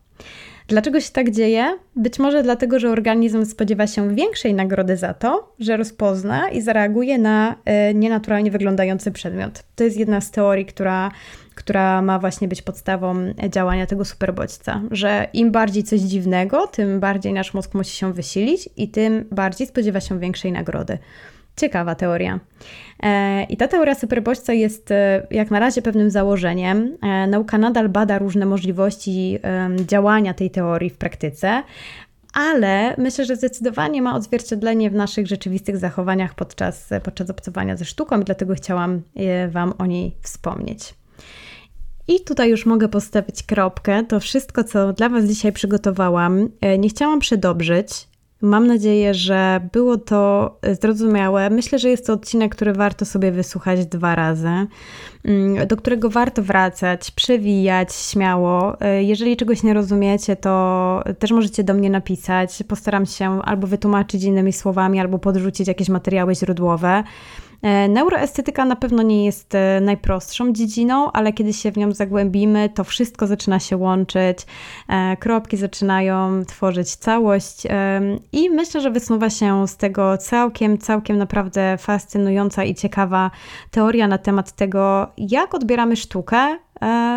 Dlaczego 0.69 1.01
się 1.01 1.13
tak 1.13 1.31
dzieje? 1.31 1.79
Być 1.97 2.19
może 2.19 2.43
dlatego, 2.43 2.79
że 2.79 2.91
organizm 2.91 3.45
spodziewa 3.45 3.87
się 3.87 4.15
większej 4.15 4.55
nagrody 4.55 4.97
za 4.97 5.15
to, 5.15 5.55
że 5.59 5.77
rozpozna 5.77 6.49
i 6.49 6.61
zareaguje 6.61 7.19
na 7.19 7.55
e, 7.65 7.95
nienaturalnie 7.95 8.51
wyglądający 8.51 9.13
przedmiot. 9.13 9.63
To 9.77 9.85
jest 9.85 9.97
jedna 9.97 10.21
z 10.21 10.31
teorii, 10.31 10.67
która, 10.67 11.11
która 11.57 12.03
ma 12.03 12.19
właśnie 12.19 12.49
być 12.49 12.63
podstawą 12.63 13.15
działania 13.51 13.87
tego 13.87 14.05
superbodźca, 14.05 14.83
że 14.91 15.27
im 15.33 15.53
bardziej 15.53 15.83
coś 15.83 16.01
dziwnego, 16.01 16.67
tym 16.67 17.01
bardziej 17.01 17.33
nasz 17.33 17.55
mózg 17.55 17.75
musi 17.75 17.97
się 17.97 18.13
wysilić 18.13 18.69
i 18.77 18.89
tym 18.89 19.25
bardziej 19.31 19.67
spodziewa 19.67 20.01
się 20.01 20.21
większej 20.21 20.53
nagrody. 20.53 20.99
Ciekawa 21.57 21.95
teoria. 21.95 22.41
E, 23.03 23.45
I 23.45 23.57
ta 23.57 23.69
teoria 23.69 23.95
superbodźca 23.95 24.53
jest 24.53 24.91
e, 24.91 25.27
jak 25.31 25.51
na 25.51 25.61
razie 25.61 25.83
pewnym 25.83 26.11
założeniem. 26.11 26.97
E, 27.03 27.27
nauka 27.27 27.59
nadal 27.59 27.89
bada 27.89 28.19
różne 28.19 28.47
możliwości 28.47 29.39
działania 29.87 30.35
tej 30.35 30.51
teorii 30.51 30.91
w 30.91 30.97
praktyce, 30.97 31.63
ale 32.33 32.95
myślę, 32.99 33.25
że 33.25 33.37
zdecydowanie 33.37 34.03
ma 34.03 34.17
odzwierciedlenie 34.17 34.91
w 34.91 34.95
naszych 34.95 35.27
rzeczywistych 35.27 35.77
zachowaniach 35.77 36.35
podczas, 36.35 36.91
podczas 37.03 37.31
obcowania 37.31 37.77
ze 37.77 37.85
sztuką 37.85 38.21
i 38.21 38.25
dlatego 38.25 38.55
chciałam 38.55 39.03
Wam 39.51 39.75
o 39.79 39.87
niej 39.87 40.17
wspomnieć. 40.23 40.95
I 42.09 42.21
tutaj 42.21 42.51
już 42.51 42.67
mogę 42.67 42.89
postawić 42.89 43.43
kropkę. 43.43 44.05
To 44.05 44.21
wszystko, 44.21 44.65
co 44.65 44.93
dla 44.93 45.09
Was 45.09 45.25
dzisiaj 45.25 45.53
przygotowałam. 45.53 46.49
E, 46.61 46.79
nie 46.79 46.89
chciałam 46.89 47.21
przedobrzyć. 47.21 48.09
Mam 48.43 48.67
nadzieję, 48.67 49.15
że 49.15 49.69
było 49.73 49.97
to 49.97 50.57
zrozumiałe. 50.81 51.51
Myślę, 51.51 51.79
że 51.79 51.89
jest 51.89 52.07
to 52.07 52.13
odcinek, 52.13 52.55
który 52.55 52.73
warto 52.73 53.05
sobie 53.05 53.33
wysłuchać 53.33 53.87
dwa 53.87 54.15
razy, 54.15 54.67
mm, 55.25 55.67
do 55.67 55.77
którego 55.77 56.11
warto 56.11 56.43
wracać, 56.43 57.11
przewijać 57.11 57.95
śmiało. 57.95 58.81
E, 58.81 59.03
jeżeli 59.03 59.37
czegoś 59.37 59.63
nie 59.63 59.75
rozumiecie, 59.75 60.37
to 60.37 61.03
też 61.19 61.31
możecie 61.31 61.65
do 61.65 61.75
mnie 61.75 61.91
napisać. 61.91 62.63
Postaram 62.69 63.07
się 63.07 63.43
albo 63.43 63.67
wytłumaczyć 63.67 64.23
innymi 64.23 64.53
słowami, 64.53 65.01
albo 65.01 65.19
podrzucić 65.19 65.69
jakieś 65.69 65.89
materiały 65.89 66.35
źródłowe. 66.35 67.05
E, 67.63 67.89
neuroestetyka 67.89 68.65
na 68.65 68.77
pewno 68.77 69.03
nie 69.03 69.25
jest 69.25 69.55
e, 69.55 69.81
najprostszą 69.81 70.53
dziedziną, 70.53 71.13
ale 71.13 71.33
kiedy 71.33 71.53
się 71.53 71.73
w 71.73 71.77
nią 71.77 71.93
zagłębimy, 71.93 72.69
to 72.69 72.85
wszystko 72.85 73.27
zaczyna 73.27 73.61
się 73.61 73.77
łączyć, 73.77 74.39
e, 74.89 75.17
kropki 75.17 75.57
zaczynają 75.57 76.45
tworzyć 76.45 76.97
całość 76.97 77.67
i 78.33 78.51
myślę, 78.51 78.81
że 78.81 78.91
wysnuwa 78.91 79.31
się 79.31 79.69
z 79.69 79.77
tego 79.77 80.19
całkiem, 80.19 80.79
całkiem 80.79 81.19
naprawdę 81.19 81.77
fascynująca 81.79 82.65
i 82.65 82.75
ciekawa 82.75 83.31
teoria 83.71 84.09
na 84.09 84.19
temat 84.19 84.53
tego, 84.53 85.07
jak 85.19 85.55
odbieramy 85.55 85.97
sztukę, 85.97 86.59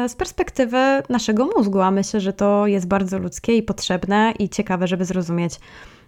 z 0.08 0.16
perspektywy 0.16 0.78
naszego 1.10 1.46
mózgu, 1.46 1.82
a 1.82 1.92
myślę, 1.92 2.20
że 2.20 2.34
to 2.34 2.68
jest 2.68 2.88
bardzo 2.88 3.20
ludzkie 3.20 3.58
i 3.58 3.64
potrzebne 3.64 4.34
i 4.40 4.50
ciekawe, 4.50 4.88
żeby 4.88 5.06
zrozumieć 5.06 5.60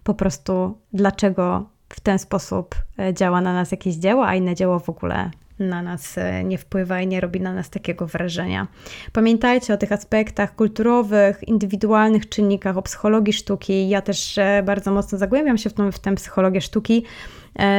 po 0.04 0.14
prostu, 0.14 0.78
dlaczego 0.94 1.66
w 1.94 2.00
ten 2.00 2.20
sposób 2.20 2.76
e, 3.00 3.14
działa 3.14 3.42
na 3.42 3.54
nas 3.54 3.72
jakieś 3.72 3.96
dzieło, 3.96 4.28
a 4.28 4.36
inne 4.36 4.56
dzieło 4.56 4.80
w 4.80 4.90
ogóle 4.90 5.32
na 5.60 5.82
nas 5.82 6.18
e, 6.18 6.44
nie 6.44 6.58
wpływa 6.58 7.02
i 7.02 7.08
nie 7.08 7.22
robi 7.22 7.42
na 7.42 7.54
nas 7.54 7.70
takiego 7.70 8.08
wrażenia. 8.08 8.68
Pamiętajcie 9.14 9.74
o 9.74 9.78
tych 9.78 9.92
aspektach 9.92 10.56
kulturowych, 10.56 11.48
indywidualnych 11.48 12.30
czynnikach, 12.30 12.78
o 12.78 12.82
psychologii 12.82 13.34
sztuki. 13.34 13.90
Ja 13.90 14.02
też 14.02 14.38
e, 14.38 14.64
bardzo 14.66 14.92
mocno 14.92 15.18
zagłębiam 15.18 15.58
się 15.58 15.70
w, 15.70 15.74
tą, 15.74 15.92
w 15.92 16.00
tę 16.00 16.16
psychologię 16.16 16.62
sztuki. 16.62 17.04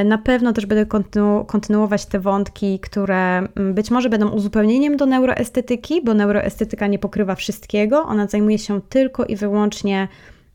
Na 0.05 0.19
pewno 0.19 0.53
też 0.53 0.67
będę 0.67 0.87
kontynu 0.87 1.45
kontynuować 1.45 2.07
te 2.07 2.21
wątki, 2.21 2.81
które 2.81 3.49
być 3.75 3.91
może 3.91 4.09
będą 4.09 4.29
uzupełnieniem 4.29 4.97
do 4.97 5.07
neuroestetyki, 5.07 6.03
bo 6.05 6.15
neuroestetyka 6.15 6.87
nie 6.87 6.99
pokrywa 6.99 7.35
wszystkiego. 7.35 8.03
Ona 8.03 8.27
zajmuje 8.27 8.59
się 8.59 8.81
tylko 8.81 9.25
i 9.25 9.37
wyłącznie 9.37 10.09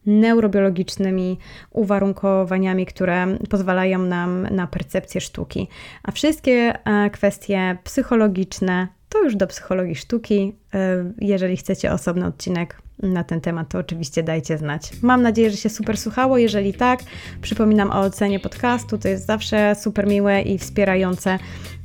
neurobiologicznymi 0.08 1.40
uwarunkowaniami, 1.72 2.86
które 2.86 3.38
pozwalają 3.50 4.00
nam 4.00 4.48
na 4.52 4.68
percepcję 4.68 5.22
sztuki. 5.22 5.68
A 6.04 6.12
wszystkie 6.12 6.74
e, 6.86 7.10
kwestie 7.10 7.78
psychologiczne 7.84 8.88
to 9.10 9.24
już 9.24 9.36
do 9.36 9.48
psychologii 9.48 9.96
sztuki. 9.96 10.56
E, 10.74 11.14
jeżeli 11.22 11.58
chcecie 11.58 11.92
osobny 11.92 12.26
odcinek 12.26 12.82
na 13.04 13.24
ten 13.24 13.42
temat, 13.42 13.70
to 13.70 13.80
oczywiście 13.80 14.24
dajcie 14.24 14.58
znać. 14.58 14.92
Mam 15.02 15.22
nadzieję, 15.22 15.52
że 15.52 15.58
się 15.58 15.70
super 15.70 15.98
słuchało. 15.98 16.38
Jeżeli 16.38 16.74
tak, 16.74 17.00
przypominam 17.42 17.92
o 17.92 18.00
ocenie 18.00 18.40
podcastu, 18.40 18.98
to 18.98 19.08
jest 19.08 19.26
zawsze 19.26 19.76
super 19.76 20.08
miłe 20.08 20.42
i 20.42 20.58
wspierające. 20.58 21.40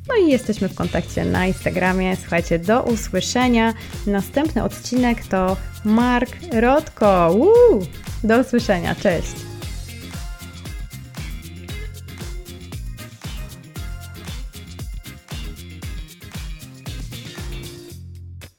No 0.08 0.14
i 0.26 0.30
jesteśmy 0.30 0.68
w 0.68 0.74
kontakcie 0.74 1.24
na 1.24 1.46
Instagramie. 1.46 2.16
Słuchajcie, 2.16 2.58
do 2.58 2.82
usłyszenia. 2.82 3.74
Następny 4.06 4.64
odcinek 4.64 5.26
to 5.26 5.56
Mark 5.84 6.36
Rodko. 6.52 7.34
Woo! 7.34 7.86
Do 8.24 8.38
usłyszenia, 8.38 8.94
cześć! 8.94 9.51